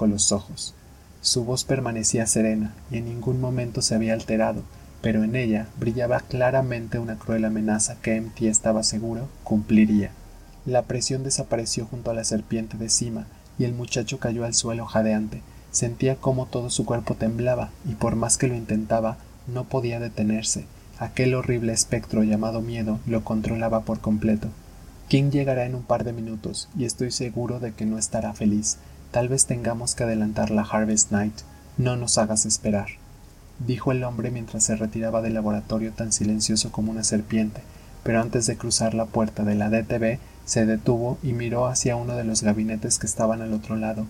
los 0.08 0.32
ojos. 0.32 0.74
Su 1.22 1.43
voz 1.43 1.63
permanecía 1.63 2.28
serena 2.28 2.74
y 2.91 2.98
en 2.98 3.06
ningún 3.06 3.41
momento 3.41 3.82
se 3.82 3.95
había 3.95 4.13
alterado, 4.13 4.63
pero 5.02 5.24
en 5.24 5.36
ella 5.36 5.67
brillaba 5.80 6.19
claramente 6.19 7.00
una 7.00 7.17
cruel 7.17 7.45
amenaza 7.45 7.98
que 8.02 8.15
Empty 8.15 8.48
estaba 8.48 8.84
seguro 8.84 9.28
cumpliría. 9.43 10.12
La 10.65 10.84
presión 10.84 11.24
desapareció 11.24 11.86
junto 11.86 12.12
a 12.12 12.13
la 12.13 12.24
serpiente 12.24 12.78
de 12.78 12.89
cima 12.89 13.28
y 13.58 13.65
el 13.65 13.74
muchacho 13.74 14.19
cayó 14.19 14.45
al 14.45 14.54
suelo 14.54 14.86
jadeante, 14.86 15.41
Sentía 15.72 16.15
cómo 16.15 16.48
todo 16.48 16.69
su 16.69 16.86
cuerpo 16.86 17.15
temblaba, 17.15 17.69
y 17.88 17.93
por 17.93 18.15
más 18.15 18.38
que 18.38 18.48
lo 18.48 18.56
intentaba, 18.56 19.17
no 19.48 19.65
podía 19.65 20.00
detenerse. 20.00 20.65
Aquel 20.98 21.36
horrible 21.36 21.74
espectro 21.74 22.24
llamado 22.24 22.62
miedo 22.62 23.00
lo 23.06 23.24
controlaba 23.24 23.82
por 23.82 24.00
completo. 24.00 24.48
King 25.08 25.30
llegará 25.32 25.65
en 25.65 25.76
un 25.76 25.84
par 25.84 26.04
de 26.04 26.13
minutos, 26.13 26.69
y 26.78 26.86
estoy 26.86 27.12
seguro 27.12 27.60
de 27.60 27.74
que 27.74 27.86
no 27.86 27.98
estará 27.98 28.34
feliz. 28.34 28.78
Tal 29.12 29.28
vez 29.28 29.48
tengamos 29.48 29.95
que 29.95 30.04
adelantar 30.04 30.52
la 30.52 30.62
Harvest 30.62 31.12
Night. 31.12 31.34
No 31.78 31.95
nos 31.95 32.19
hagas 32.19 32.45
esperar. 32.45 32.89
dijo 33.65 33.91
el 33.91 34.04
hombre 34.04 34.30
mientras 34.30 34.63
se 34.63 34.76
retiraba 34.76 35.24
del 35.24 35.34
laboratorio 35.34 35.91
tan 35.93 36.12
silencioso 36.12 36.72
como 36.72 36.91
una 36.91 37.04
serpiente, 37.04 37.62
pero 38.04 38.22
antes 38.22 38.45
de 38.45 38.56
cruzar 38.56 38.93
la 38.93 39.06
puerta 39.06 39.43
de 39.43 39.56
la 39.56 39.69
DTV 39.69 40.19
se 40.45 40.67
detuvo 40.67 41.17
y 41.24 41.34
miró 41.34 41.65
hacia 41.65 41.95
uno 41.95 42.15
de 42.15 42.24
los 42.24 42.43
gabinetes 42.43 43.00
que 43.00 43.08
estaban 43.08 43.41
al 43.41 43.54
otro 43.54 43.76
lado. 43.76 44.06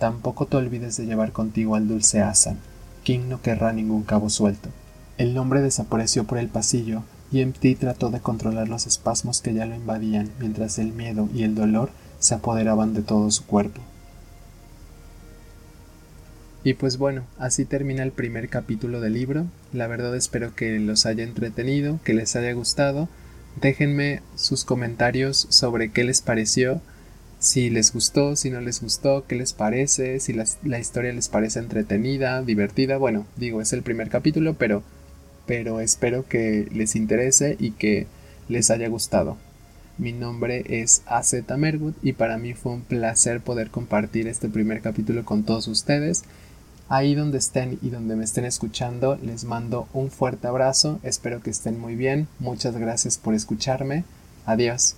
Tampoco 0.00 0.46
te 0.46 0.56
olvides 0.56 0.96
de 0.96 1.06
llevar 1.06 1.30
contigo 1.30 1.76
al 1.76 1.86
dulce 1.86 2.20
Asan. 2.20 2.58
King 3.04 3.28
no 3.28 3.40
querrá 3.40 3.72
ningún 3.72 4.02
cabo 4.02 4.28
suelto. 4.28 4.70
El 5.18 5.38
hombre 5.38 5.62
desapareció 5.62 6.24
por 6.24 6.38
el 6.38 6.48
pasillo 6.48 7.04
y 7.30 7.42
Empty 7.42 7.76
trató 7.76 8.10
de 8.10 8.20
controlar 8.20 8.68
los 8.68 8.88
espasmos 8.88 9.40
que 9.40 9.54
ya 9.54 9.66
lo 9.66 9.76
invadían 9.76 10.32
mientras 10.40 10.80
el 10.80 10.92
miedo 10.92 11.28
y 11.32 11.44
el 11.44 11.54
dolor 11.54 11.90
se 12.18 12.34
apoderaban 12.34 12.92
de 12.92 13.02
todo 13.02 13.30
su 13.30 13.46
cuerpo. 13.46 13.80
Y 16.66 16.74
pues 16.74 16.98
bueno, 16.98 17.22
así 17.38 17.64
termina 17.64 18.02
el 18.02 18.10
primer 18.10 18.48
capítulo 18.48 19.00
del 19.00 19.12
libro. 19.12 19.46
La 19.72 19.86
verdad 19.86 20.16
espero 20.16 20.56
que 20.56 20.80
los 20.80 21.06
haya 21.06 21.22
entretenido, 21.22 22.00
que 22.02 22.12
les 22.12 22.34
haya 22.34 22.52
gustado. 22.54 23.08
Déjenme 23.60 24.20
sus 24.34 24.64
comentarios 24.64 25.46
sobre 25.48 25.92
qué 25.92 26.02
les 26.02 26.22
pareció 26.22 26.80
si 27.38 27.70
les 27.70 27.92
gustó, 27.92 28.34
si 28.34 28.50
no 28.50 28.60
les 28.60 28.82
gustó, 28.82 29.28
qué 29.28 29.36
les 29.36 29.52
parece, 29.52 30.18
si 30.18 30.32
la, 30.32 30.78
historia 30.80 31.12
les 31.12 31.28
parece 31.28 31.60
entretenida, 31.60 32.42
divertida. 32.42 32.96
Bueno, 32.96 33.28
digo, 33.36 33.60
es 33.60 33.72
el 33.72 33.82
primer 33.82 34.08
capítulo, 34.08 34.54
pero, 34.54 34.82
pero 35.46 35.78
espero 35.78 36.26
que 36.26 36.66
les 36.72 36.96
interese 36.96 37.54
y 37.60 37.70
que 37.70 38.08
les 38.48 38.72
haya 38.72 38.88
gustado. 38.88 39.36
Mi 39.98 40.12
nombre 40.12 40.64
es 40.66 41.04
AZ 41.06 41.32
Mergut 41.56 41.94
y 42.02 42.14
para 42.14 42.38
mí 42.38 42.54
fue 42.54 42.72
un 42.72 42.82
placer 42.82 43.40
poder 43.40 43.70
compartir 43.70 44.26
este 44.26 44.48
primer 44.48 44.80
capítulo 44.80 45.24
con 45.24 45.44
todos 45.44 45.68
ustedes. 45.68 46.24
Ahí 46.88 47.14
donde 47.14 47.38
estén 47.38 47.78
y 47.82 47.90
donde 47.90 48.14
me 48.14 48.24
estén 48.24 48.44
escuchando, 48.44 49.18
les 49.20 49.44
mando 49.44 49.88
un 49.92 50.10
fuerte 50.10 50.46
abrazo, 50.46 51.00
espero 51.02 51.42
que 51.42 51.50
estén 51.50 51.80
muy 51.80 51.96
bien, 51.96 52.28
muchas 52.38 52.76
gracias 52.76 53.18
por 53.18 53.34
escucharme, 53.34 54.04
adiós. 54.44 54.94